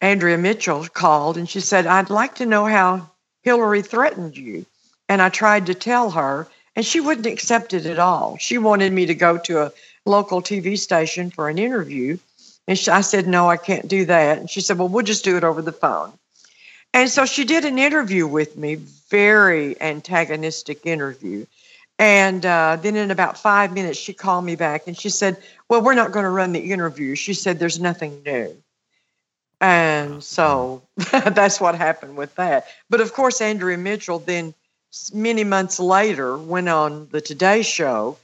[0.00, 3.10] Andrea Mitchell called and she said, I'd like to know how
[3.42, 4.66] Hillary threatened you.
[5.08, 6.46] And I tried to tell her,
[6.76, 8.36] and she wouldn't accept it at all.
[8.38, 9.72] She wanted me to go to a
[10.04, 12.18] local TV station for an interview.
[12.68, 14.38] And she, I said, No, I can't do that.
[14.38, 16.12] And she said, Well, we'll just do it over the phone.
[16.98, 18.74] And so she did an interview with me,
[19.08, 21.46] very antagonistic interview.
[21.96, 25.36] And uh, then in about five minutes, she called me back and she said,
[25.68, 27.14] Well, we're not going to run the interview.
[27.14, 28.52] She said, There's nothing new.
[29.60, 30.82] And so
[31.12, 32.66] that's what happened with that.
[32.90, 34.52] But of course, Andrea Mitchell then
[35.14, 38.16] many months later went on the Today Show.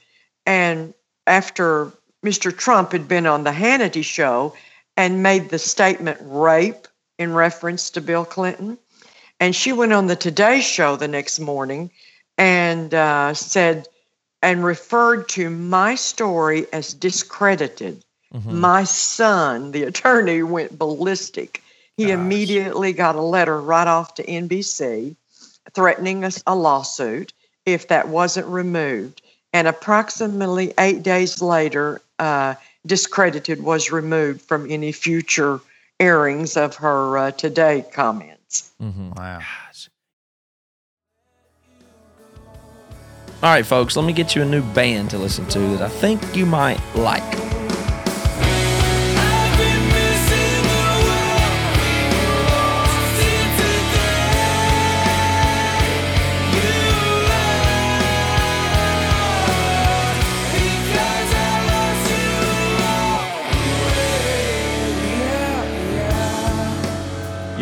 [0.46, 0.94] And
[1.28, 1.92] after
[2.26, 2.56] Mr.
[2.56, 4.56] Trump had been on the Hannity Show
[4.96, 8.78] and made the statement rape in reference to Bill Clinton,
[9.40, 11.90] and she went on the Today Show the next morning
[12.38, 13.88] and uh, said,
[14.42, 18.04] and referred to my story as discredited.
[18.32, 18.60] Mm-hmm.
[18.60, 21.62] My son, the attorney, went ballistic.
[21.96, 25.14] He immediately got a letter right off to NBC
[25.72, 27.32] threatening us a lawsuit
[27.64, 29.22] if that wasn't removed.
[29.52, 32.54] And approximately eight days later, uh,
[32.84, 35.60] discredited was removed from any future
[36.00, 38.72] airings of her uh, Today comments.
[38.80, 39.40] Wow.
[43.42, 45.88] All right, folks, let me get you a new band to listen to that I
[45.88, 47.63] think you might like.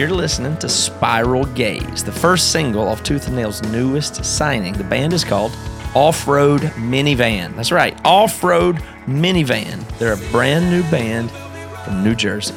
[0.02, 4.72] You're listening to Spiral Gaze, the first single of Tooth and Nail's newest signing.
[4.72, 5.56] The band is called
[5.94, 7.54] Off Road Minivan.
[7.54, 9.86] That's right, Off Road Minivan.
[9.98, 11.30] They're a brand new band
[11.84, 12.56] from New Jersey.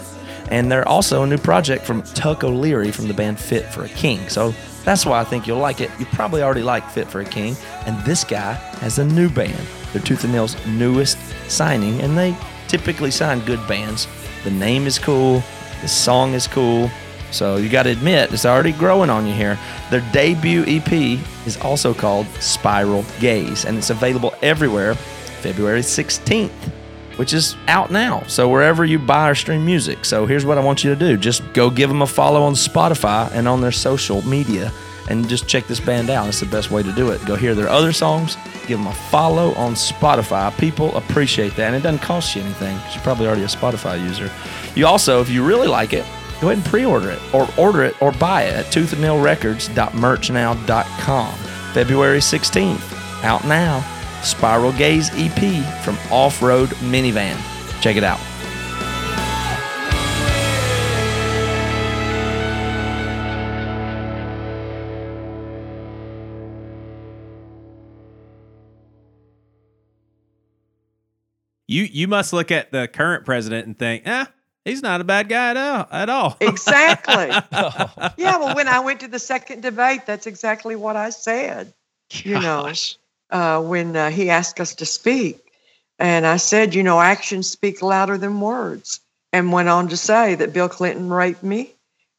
[0.50, 3.90] And they're also a new project from Tuck O'Leary from the band Fit for a
[3.90, 4.28] King.
[4.28, 4.52] So
[4.84, 5.92] that's why I think you'll like it.
[6.00, 7.56] You probably already like Fit for a King.
[7.86, 9.68] And this guy has a new band.
[9.94, 12.36] They're Tooth and Nail's newest signing, and they
[12.68, 14.08] typically sign good bands.
[14.44, 15.44] The name is cool,
[15.84, 16.90] the song is cool.
[17.36, 19.60] So you got to admit, it's already growing on you here.
[19.92, 26.50] Their debut EP is also called Spiral Gaze, and it's available everywhere February 16th,
[27.18, 28.24] which is out now.
[28.28, 30.06] So wherever you buy or stream music.
[30.06, 32.54] So here's what I want you to do just go give them a follow on
[32.54, 34.72] Spotify and on their social media,
[35.10, 36.30] and just check this band out.
[36.30, 37.24] It's the best way to do it.
[37.26, 40.58] Go hear their other songs, give them a follow on Spotify.
[40.58, 44.32] People appreciate that, and it doesn't cost you anything you're probably already a Spotify user.
[44.74, 46.06] You also, if you really like it,
[46.42, 51.34] go ahead and pre-order it or order it or buy it at toothandnailrecords.merchnow.com.
[51.74, 53.84] February 16th, out now.
[54.24, 57.38] Spiral Gaze EP from Off Road Minivan.
[57.82, 58.20] Check it out.
[71.68, 74.26] You you must look at the current president and think, eh,
[74.66, 75.88] he's not a bad guy at all.
[75.92, 76.38] At all.
[76.42, 77.30] Exactly.
[78.18, 81.74] yeah, well, when I went to the second debate, that's exactly what I said.
[82.12, 82.72] You know,
[83.30, 85.40] uh, when uh, he asked us to speak.
[85.98, 89.00] And I said, you know, actions speak louder than words.
[89.32, 91.74] And went on to say that Bill Clinton raped me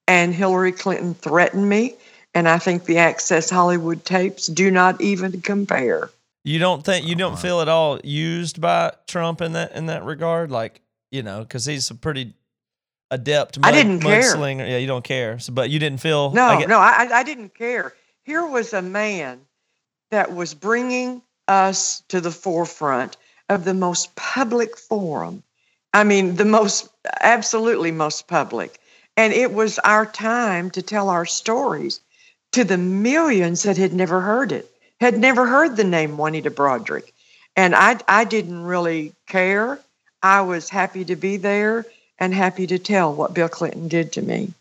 [0.07, 1.95] and Hillary Clinton threatened me.
[2.35, 6.11] And I think the Access Hollywood tapes do not even compare.
[6.45, 10.05] You don't think you don't feel at all used by Trump in that in that
[10.05, 10.81] regard, like
[11.17, 12.35] you know, because he's a pretty
[13.11, 13.59] adept.
[13.63, 14.59] I didn't care.
[14.59, 15.39] Yeah, you don't care.
[15.39, 17.95] So, but you didn't feel No, I get- no, I, I didn't care.
[18.25, 19.41] Here was a man
[20.11, 23.17] that was bringing us to the forefront
[23.49, 25.43] of the most public forum.
[25.95, 26.89] I mean, the most,
[27.21, 28.79] absolutely most public.
[29.17, 32.01] And it was our time to tell our stories
[32.53, 37.13] to the millions that had never heard it, had never heard the name Juanita Broaddrick.
[37.55, 39.79] And I, I didn't really care.
[40.23, 41.85] I was happy to be there
[42.19, 44.53] and happy to tell what Bill Clinton did to me.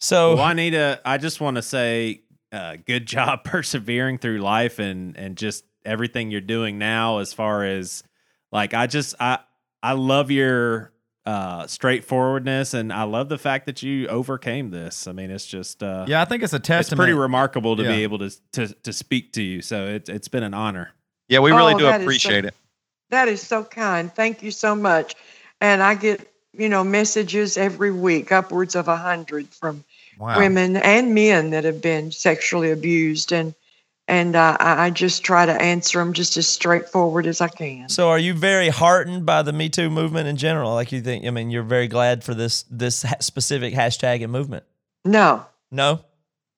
[0.00, 5.36] So Juanita, I just want to say, uh, good job persevering through life and and
[5.36, 7.18] just everything you're doing now.
[7.18, 8.02] As far as
[8.50, 9.38] like, I just I
[9.82, 10.92] I love your
[11.24, 15.06] uh, straightforwardness, and I love the fact that you overcame this.
[15.06, 17.84] I mean, it's just uh, Yeah, I think it's a test it's pretty remarkable to
[17.84, 17.96] Yeah.
[17.96, 19.62] be able to to to speak to you.
[19.62, 20.90] So it's it's been an honor.
[21.28, 22.54] Yeah, we really Oh, do that is so- appreciate it.
[23.12, 24.10] That is so kind.
[24.10, 25.14] Thank you so much.
[25.60, 29.84] And I get, you know, messages every week, upwards of a hundred from
[30.18, 30.38] wow.
[30.38, 33.54] women and men that have been sexually abused, and
[34.08, 37.90] and uh, I I just try to answer them just as straightforward as I can.
[37.90, 40.72] So are you very heartened by the Me Too movement in general?
[40.72, 41.26] Like you think?
[41.26, 44.64] I mean, you're very glad for this this specific hashtag and movement.
[45.04, 46.00] No, No,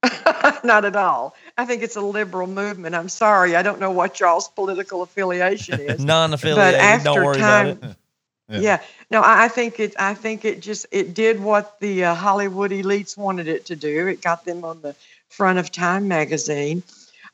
[0.63, 1.35] not at all.
[1.57, 2.95] I think it's a liberal movement.
[2.95, 6.05] I'm sorry, I don't know what y'all's political affiliation is.
[6.05, 6.81] non-affiliated.
[6.81, 7.97] after Don't worry time- about it.
[8.51, 8.61] Yeah.
[8.61, 8.83] Yeah.
[9.11, 9.95] No, I I think it.
[9.99, 14.07] I think it just it did what the uh, Hollywood elites wanted it to do.
[14.07, 14.95] It got them on the
[15.31, 16.83] front of Time magazine.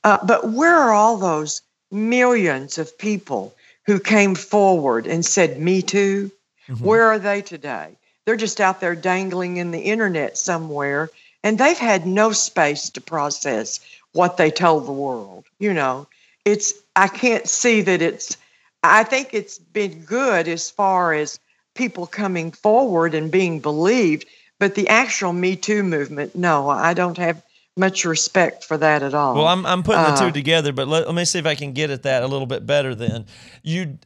[0.05, 3.53] Uh, but where are all those millions of people
[3.87, 6.31] who came forward and said "Me Too"?
[6.79, 7.97] Where are they today?
[8.25, 11.11] They're just out there dangling in the internet somewhere,
[11.43, 13.81] and they've had no space to process
[14.13, 15.45] what they told the world.
[15.59, 16.07] You know,
[16.45, 18.37] it's I can't see that it's
[18.83, 21.39] I think it's been good as far as
[21.75, 24.27] people coming forward and being believed,
[24.59, 27.43] but the actual Me Too movement, no, I don't have
[27.77, 29.35] much respect for that at all.
[29.35, 31.55] Well, I'm I'm putting the Uh, two together, but let, let me see if I
[31.55, 32.95] can get at that a little bit better.
[32.95, 33.27] Then
[33.63, 33.99] you,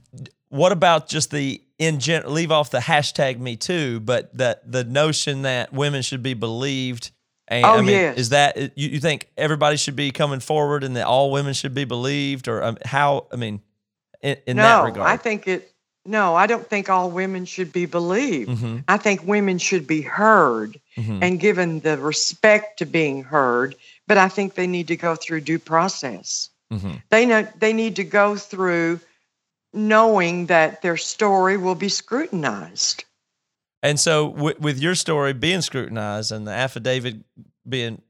[0.48, 4.84] what about just the in gen- leave off the hashtag Me Too, but that the
[4.84, 7.10] notion that women should be believed.
[7.48, 8.16] And, Oh, I mean, yes.
[8.18, 11.74] is that you, you think everybody should be coming forward and that all women should
[11.74, 13.26] be believed, or um, how?
[13.32, 13.60] I mean,
[14.22, 15.70] in, in no, that regard, I think it.
[16.06, 18.50] No, I don't think all women should be believed.
[18.50, 18.84] Mhm.
[18.88, 21.18] I think women should be heard Mhm.
[21.22, 23.74] and given the respect to being heard.
[24.06, 26.50] But I think they need to go through due process.
[26.70, 27.02] Mhm.
[27.08, 29.00] They know they need to go through
[29.72, 33.04] knowing that their story will be scrutinized.
[33.84, 37.16] And so, with your story being scrutinized and the affidavit
[37.68, 38.00] being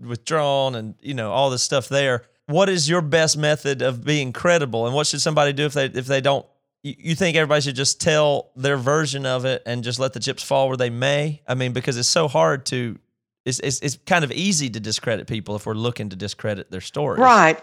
[0.00, 4.32] withdrawn, and you know all this stuff there, what is your best method of being
[4.32, 4.86] credible?
[4.86, 6.44] And what should somebody do if they if they don't?
[6.82, 10.42] You think everybody should just tell their version of it and just let the chips
[10.42, 11.42] fall where they may?
[11.46, 12.98] I mean, because it's so hard to.
[13.44, 16.82] It's, it's, it's kind of easy to discredit people if we're looking to discredit their
[16.82, 17.18] story.
[17.18, 17.58] Right.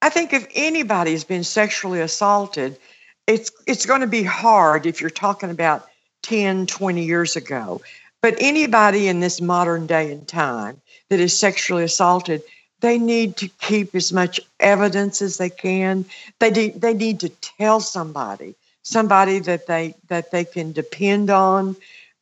[0.00, 2.78] I think if anybody has been sexually assaulted,
[3.26, 5.88] it's it's going to be hard if you're talking about
[6.22, 7.80] 10, 20 years ago.
[8.22, 12.42] But anybody in this modern day and time that is sexually assaulted,
[12.80, 16.04] they need to keep as much evidence as they can.
[16.38, 21.76] They need, they need to tell somebody, somebody that they that they can depend on,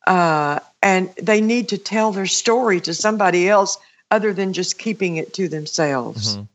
[0.07, 3.78] uh, and they need to tell their story to somebody else
[4.11, 6.36] other than just keeping it to themselves.
[6.36, 6.49] Mhm.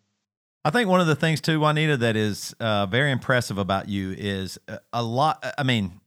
[0.65, 4.15] I think one of the things too, Juanita, that is uh, very impressive about you
[4.17, 5.45] is a, a lot.
[5.57, 5.99] I mean,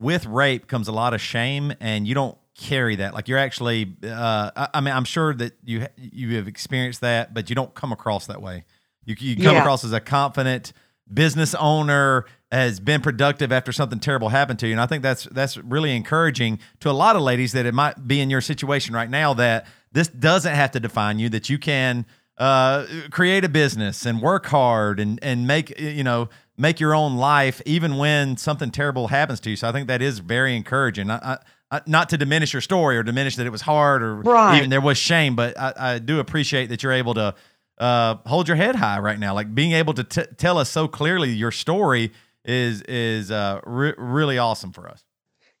[0.00, 3.14] with rape comes a lot of shame, and you don't carry that.
[3.14, 3.94] Like you're actually.
[4.02, 7.74] Uh, I, I mean, I'm sure that you you have experienced that, but you don't
[7.74, 8.64] come across that way.
[9.04, 9.60] You you come Yeah.
[9.60, 10.72] across as a confident
[11.12, 15.24] business owner has been productive after something terrible happened to you and i think that's
[15.32, 18.94] that's really encouraging to a lot of ladies that it might be in your situation
[18.94, 22.06] right now that this doesn't have to define you that you can
[22.38, 26.28] uh, create a business and work hard and and make you know
[26.60, 30.02] make your own life even when something terrible happens to you so i think that
[30.02, 31.38] is very encouraging I,
[31.70, 34.58] I, not to diminish your story or diminish that it was hard or Right.
[34.58, 37.34] even there was shame but i, I do appreciate that you're able to
[37.78, 39.32] uh, hold your head high right now.
[39.32, 42.12] Like being able to t- tell us so clearly your story
[42.44, 45.02] is is uh, re- really awesome for us.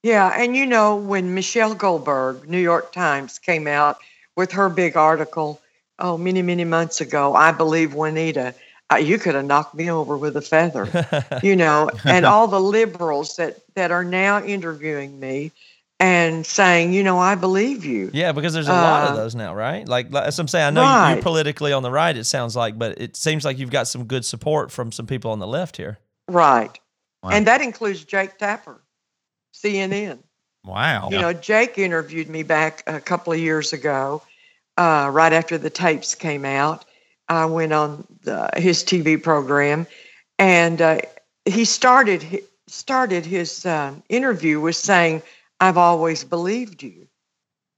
[0.02, 3.96] Yeah, and you know when Michelle Goldberg, New York Times, came out
[4.36, 5.62] with her big article,
[5.98, 8.54] oh, many many months ago, I believe Juanita,
[8.98, 10.88] you could have knocked me over with a feather,
[11.42, 15.52] you know, and all the liberals that that are now interviewing me
[16.00, 18.10] and saying, you know, I believe you.
[18.14, 19.86] Yeah, because there's a lot of Uh, those now, right?
[19.86, 21.12] Like, like as I'm saying, I know you, Right.
[21.14, 22.16] you're politically on the right.
[22.16, 25.30] It sounds like, but it seems like you've got some good support from some people
[25.30, 25.98] on the left here.
[26.26, 26.70] Right,
[27.22, 27.30] Wow.
[27.30, 28.80] and that includes Jake Tapper,
[29.54, 30.20] CNN.
[30.64, 31.08] Wow.
[31.10, 34.22] You know, Jake interviewed me back a couple of years ago,
[34.78, 36.84] uh, right after the tapes came out.
[37.30, 39.86] I went on the, his TV program,
[40.38, 40.98] and uh,
[41.46, 45.22] he started started his um interview with saying,
[45.60, 47.06] "I've always believed you,"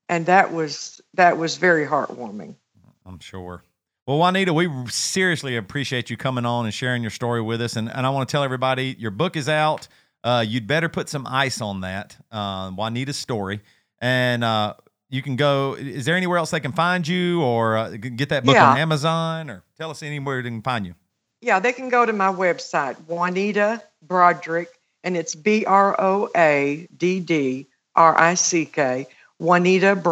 [0.09, 2.57] and that was that was very heartwarming.
[3.05, 3.63] I'm sure.
[4.07, 7.77] Well, Juanita, we seriously appreciate you coming on and sharing your story with us.
[7.77, 9.87] And, and I want to tell everybody your book is out.
[10.25, 13.61] Uh, you'd better put some ice on that, uh, Juanita's story.
[14.01, 14.75] And uh,
[15.13, 15.75] you can go.
[15.75, 18.71] Is there anywhere else they can find you or uh, get that book Yeah.
[18.71, 20.95] on Amazon or tell us anywhere they can find you?
[21.41, 24.67] Yeah, they can go to my website, Juanita Broaddrick,
[25.05, 29.07] and it's B R O A D D R I C K,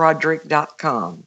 [0.01, 1.26] JuanitaBroaddrick.com.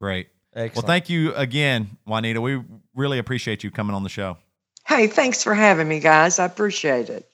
[0.00, 0.28] Great.
[0.54, 0.76] Excellent.
[0.76, 2.40] Well, thank you again, Juanita.
[2.40, 2.62] We
[2.94, 4.38] really appreciate you coming on the show.
[4.86, 6.38] Hey, thanks for having me, guys.
[6.38, 7.28] I appreciate it.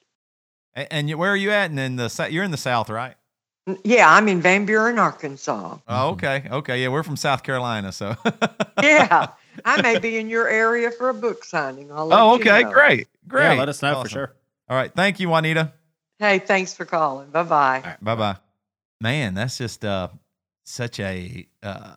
[0.73, 1.69] And, and where are you at?
[1.69, 3.15] And in the Sou- you're in the South, right?
[3.83, 5.77] Yeah, I'm in Van Buren, Arkansas.
[5.87, 8.15] Oh, okay, okay, yeah, we're from South Carolina, so.
[8.81, 9.27] Yeah,
[9.63, 11.89] I may be in your area for a book signing.
[11.89, 12.71] I'll let oh, you okay, know.
[12.71, 13.53] great, great.
[13.53, 14.33] Yeah, let us know for sure.
[14.67, 15.71] All right, thank you, Juanita.
[16.19, 17.29] Hey, thanks for calling.
[17.29, 17.95] Bye bye.
[18.01, 18.35] Bye bye.
[18.99, 20.09] Man, that's just uh,
[20.65, 21.95] such a uh,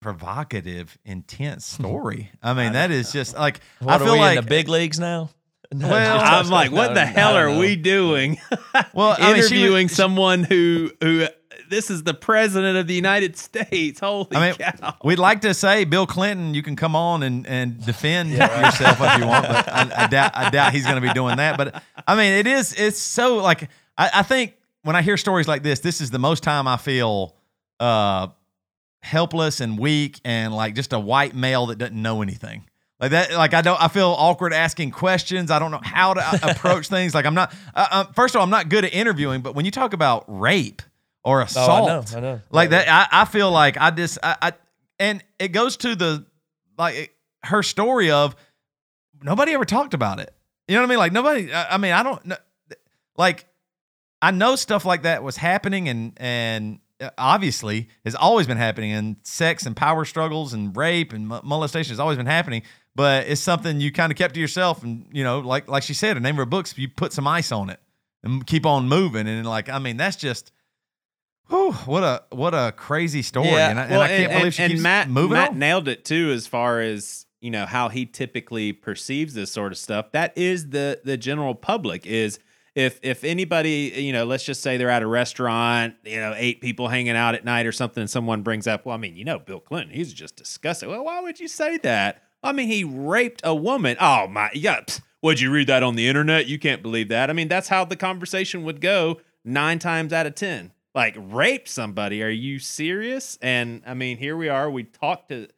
[0.00, 2.30] provocative, intense story.
[2.42, 4.68] I mean, that is just like what I are feel we like in the big
[4.68, 5.30] leagues now?
[5.72, 8.38] No, Well, I'm like, what the hell are we doing?
[8.94, 11.26] Well, I mean, interviewing was- someone who who
[11.68, 14.00] this is the president of the United States.
[14.00, 14.96] Holy I mean, cow!
[15.04, 16.54] we'd like to say Bill Clinton.
[16.54, 20.30] You can come on and, and defend yourself if you want, but I, I doubt
[20.34, 21.56] I doubt he's going to be doing that.
[21.56, 25.48] But I mean, it is it's so like I, I think when I hear stories
[25.48, 27.34] like this, this is the most time I feel
[27.80, 28.28] uh,
[29.00, 32.67] helpless and weak and like just a white male that doesn't know anything.
[33.00, 33.80] Like that, like I don't.
[33.80, 35.50] I feel awkward asking questions.
[35.50, 37.14] I don't know how to uh, approach things.
[37.14, 37.54] Like I'm not.
[37.74, 39.40] Uh, uh, first of all, I'm not good at interviewing.
[39.40, 40.82] But when you talk about rape
[41.22, 42.40] or Oh, assault, I know, I know.
[42.50, 44.52] like that I, I feel like i just I, I
[44.98, 46.24] and it goes to the
[46.78, 47.10] like it-
[47.44, 48.34] her story of
[49.22, 50.32] nobody ever talked about it
[50.68, 52.36] you know what i mean like nobody i, I mean i don't know
[53.16, 53.46] like
[54.22, 58.90] I know stuff like that was happening, and and uh, obviously has always been happening,
[58.90, 62.62] and sex and power struggles and rape and molestation has always been happening.
[62.94, 65.94] But it's something you kind of kept to yourself, and you know, like like she
[65.94, 67.80] said, the name of her books, you put some ice on it
[68.24, 70.52] and keep on moving, and like I mean, that's just.
[71.50, 74.68] Whew, what a what a crazy story, Yeah, and I, and I can't believe she
[74.68, 75.58] keeps Matt, moving Matt on.
[75.58, 79.78] nailed it too, as far as you know how he typically perceives this sort of
[79.78, 80.12] stuff.
[80.12, 82.38] That is the the general public is
[82.74, 86.60] if if anybody you know, let's just say they're at a restaurant, you know, eight
[86.60, 89.24] people hanging out at night or something, and someone brings up, well, I mean, you
[89.24, 90.90] know, Bill Clinton, he's just disgusting.
[90.90, 92.24] Well, why would you say that?
[92.42, 93.96] I mean, he raped a woman.
[94.00, 94.80] Oh my, yeah.
[94.80, 96.46] pfft, Would you read that on the internet?
[96.46, 97.30] You can't believe that.
[97.30, 100.72] I mean, that's how the conversation would go nine times out of ten.
[100.94, 102.22] Like rape somebody?
[102.22, 103.38] Are you serious?
[103.42, 104.70] And I mean, here we are.
[104.70, 105.48] We talked to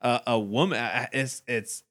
[0.00, 0.78] a, a woman.
[1.12, 1.82] It's it's.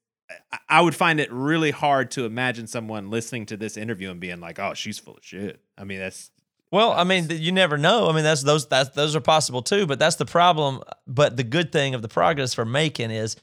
[0.68, 4.40] I- would find it really hard to imagine someone listening to this interview and being
[4.40, 6.32] like, "Oh, she's full of shit." I mean, that's
[6.72, 8.08] Well, I mean, you never know.
[8.08, 9.86] I mean, that's those that's those are possible too.
[9.86, 10.82] But that's the problem.
[11.06, 13.36] But the good thing of the progress we're making is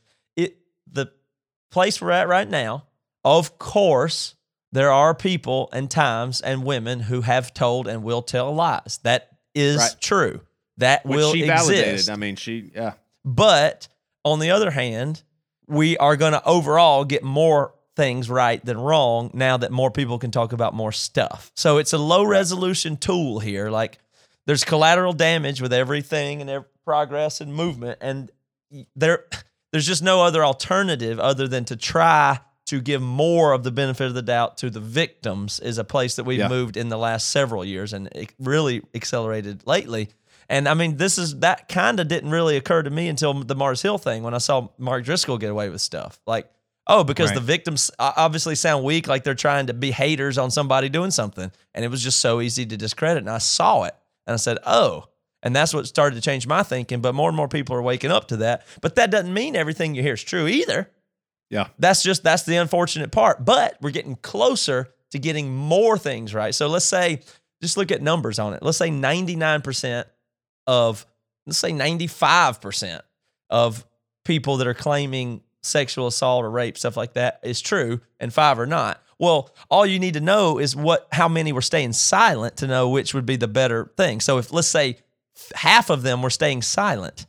[0.92, 1.12] the
[1.72, 2.86] place we're at right now.
[3.24, 4.36] Of course,
[4.72, 9.00] there are people and times and women who have told and will tell lies.
[9.04, 9.96] That is Right.
[10.00, 10.42] true.
[10.78, 11.94] That which will she validated.
[11.94, 12.10] exist.
[12.10, 12.94] I mean, she yeah.
[13.24, 13.88] But
[14.26, 15.24] on the other hand,
[15.68, 20.18] we are going to overall get more things right than wrong now that more people
[20.18, 21.52] can talk about more stuff.
[21.56, 23.70] So it's a low resolution tool here.
[23.70, 24.00] Like
[24.48, 28.32] there's collateral damage with everything and every progress and movement, and
[28.96, 29.26] there
[29.74, 34.08] there's just no other alternative other than to try to give more of the benefit
[34.08, 36.48] of the doubt to the victims is a place that we've Yeah.
[36.48, 40.08] moved in the last several years and it really accelerated lately.
[40.48, 43.56] And I mean, this is that kind of didn't really occur to me until the
[43.56, 46.20] Mars Hill thing when I saw Mark Driscoll get away with stuff.
[46.26, 46.50] Like,
[46.88, 47.36] oh, because Right.
[47.36, 51.52] the victims obviously sound weak, like they're trying to be haters on somebody doing something.
[51.74, 53.18] And it was just so easy to discredit.
[53.24, 53.96] And I saw it
[54.28, 55.06] and I said, oh.
[55.44, 57.02] And that's what started to change my thinking.
[57.02, 58.66] But more and more people are waking up to that.
[58.82, 60.90] But that doesn't mean everything you hear is true either.
[61.50, 61.68] Yeah.
[61.78, 63.46] That's just that's the unfortunate part.
[63.46, 66.56] But we're getting closer to getting more things right.
[66.56, 67.22] So let's say,
[67.62, 68.64] just look at numbers on it.
[68.64, 70.06] Let's say 99%
[70.66, 71.06] of,
[71.46, 73.02] let's say 95%
[73.50, 73.86] of
[74.26, 78.58] people that are claiming sexual assault or rape, stuff like that, is true, and five
[78.60, 79.02] are not.
[79.20, 82.90] Well, all you need to know is what how many were staying silent to know
[82.90, 84.20] which would be the better thing.
[84.20, 84.98] So if let's say
[85.56, 87.26] half of them were staying silent,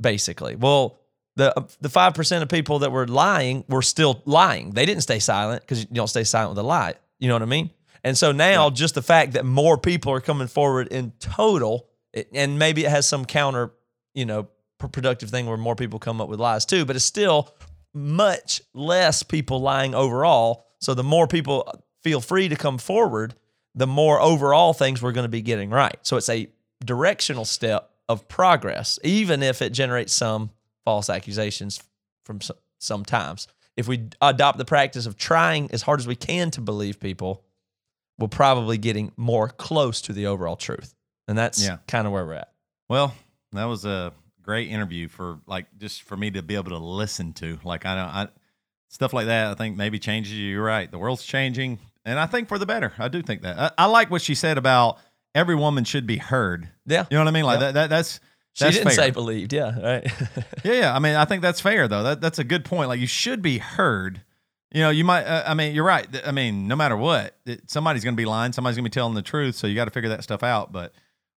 [0.00, 0.56] basically.
[0.56, 0.98] Well,
[1.36, 4.70] the uh, the five percent of people that were lying were still lying.
[4.70, 6.94] They didn't stay silent because you don't stay silent with a lie.
[7.18, 7.70] You know what I mean?
[8.04, 12.28] And so now, just the fact that more people are coming forward in total, it,
[12.32, 13.72] and maybe it has some counter,
[14.14, 14.48] you know,
[14.78, 17.52] productive thing where more people come up with lies too, but it's still
[17.92, 20.66] much less people lying overall.
[20.80, 21.70] So the more people
[22.02, 23.34] feel free to come forward,
[23.74, 25.98] the more overall things we're going to be getting right.
[26.02, 26.48] So it's a
[26.84, 30.50] directional step of progress, even if it generates some
[30.84, 31.82] false accusations
[32.24, 33.48] from some, sometimes.
[33.76, 37.44] If we adopt the practice of trying as hard as we can to believe people,
[38.18, 40.94] we're probably getting more close to the overall truth.
[41.28, 41.78] And that's Yeah.
[41.86, 42.52] kind of where we're at.
[42.88, 43.14] Well,
[43.52, 47.32] that was a great interview for like just for me to be able to listen
[47.34, 47.58] to.
[47.62, 48.28] Like I know I
[48.88, 49.48] stuff like that.
[49.48, 50.48] I think maybe changes you.
[50.48, 50.90] You're right.
[50.90, 52.92] The world's changing, and I think for the better.
[52.98, 53.58] I do think that.
[53.78, 54.98] I, I like what she said about
[55.34, 56.68] every woman should be heard.
[56.86, 57.06] Yeah.
[57.10, 57.44] You know what I mean?
[57.44, 57.74] Like Yep.
[57.74, 57.90] that, that.
[57.90, 58.20] That's
[58.54, 58.94] She that's didn't fair.
[59.06, 59.52] say believed.
[59.52, 59.78] Yeah.
[59.80, 60.12] Right.
[60.64, 60.94] Yeah, yeah.
[60.94, 62.02] I mean, I think that's fair though.
[62.02, 62.88] That that's a good point.
[62.88, 64.22] Like you should be heard.
[64.70, 65.24] You know, you might.
[65.24, 66.06] Uh, I mean, you're right.
[66.26, 68.52] I mean, no matter what, it, somebody's going to be lying.
[68.52, 69.54] Somebody's going to be telling the truth.
[69.54, 70.72] So you got to figure that stuff out.
[70.72, 70.92] But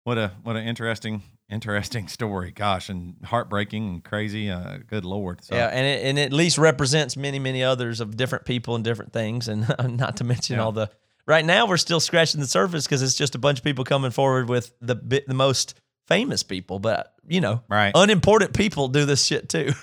[0.05, 2.53] what a what an interesting interesting story.
[2.53, 4.49] Gosh, and heartbreaking and crazy.
[4.51, 5.45] Uh, good lord.
[5.45, 8.75] So, Yeah, and it, and it at least represents many, many others of different people
[8.77, 9.67] and different things, and
[9.99, 10.63] not to mention Yeah.
[10.63, 10.89] all the.
[11.29, 14.11] Right now, we're still scratching the surface because it's just a bunch of people coming
[14.11, 14.97] forward with the
[15.27, 15.75] the most
[16.09, 17.93] famous people, but you know, Right.
[17.95, 19.73] unimportant people do this shit too.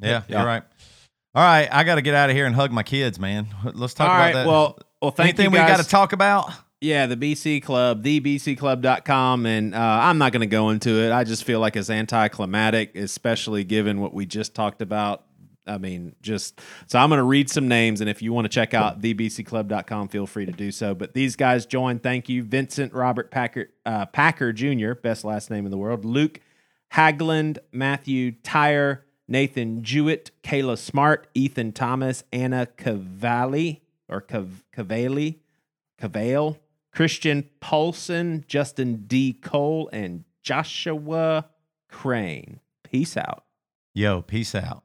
[0.00, 0.64] Yeah, you're right.
[1.36, 3.46] All right, I got to get out of here and hug my kids, man.
[3.62, 4.34] Let's talk All about right.
[4.34, 4.46] that.
[4.48, 6.50] Well, well, thank anything you we got to talk about?
[6.80, 9.46] Yeah, the BC Club, thebcclub.com.
[9.46, 11.12] And uh, I'm not going to go into it.
[11.12, 15.24] I just feel like it's anticlimactic, especially given what we just talked about.
[15.68, 18.00] I mean, just so I'm going to read some names.
[18.00, 20.94] And if you want to check out thebcclub.com, feel free to do so.
[20.94, 22.02] But these guys joined.
[22.02, 22.42] Thank you.
[22.42, 26.04] Vincent Robert Packer, uh, Packer Jr., best last name in the world.
[26.04, 26.40] Luke
[26.92, 35.40] Hagland, Matthew Tyre, Nathan Jewett, Kayla Smart, Ethan Thomas, Anna Cavalli or Cav- Cavalli.
[36.00, 36.58] Cavale,
[36.92, 39.32] Christian Paulson, Justin D.
[39.32, 41.46] Cole, and Joshua
[41.90, 42.60] Crane.
[42.84, 43.44] Peace out.
[43.94, 44.84] Yo, peace out.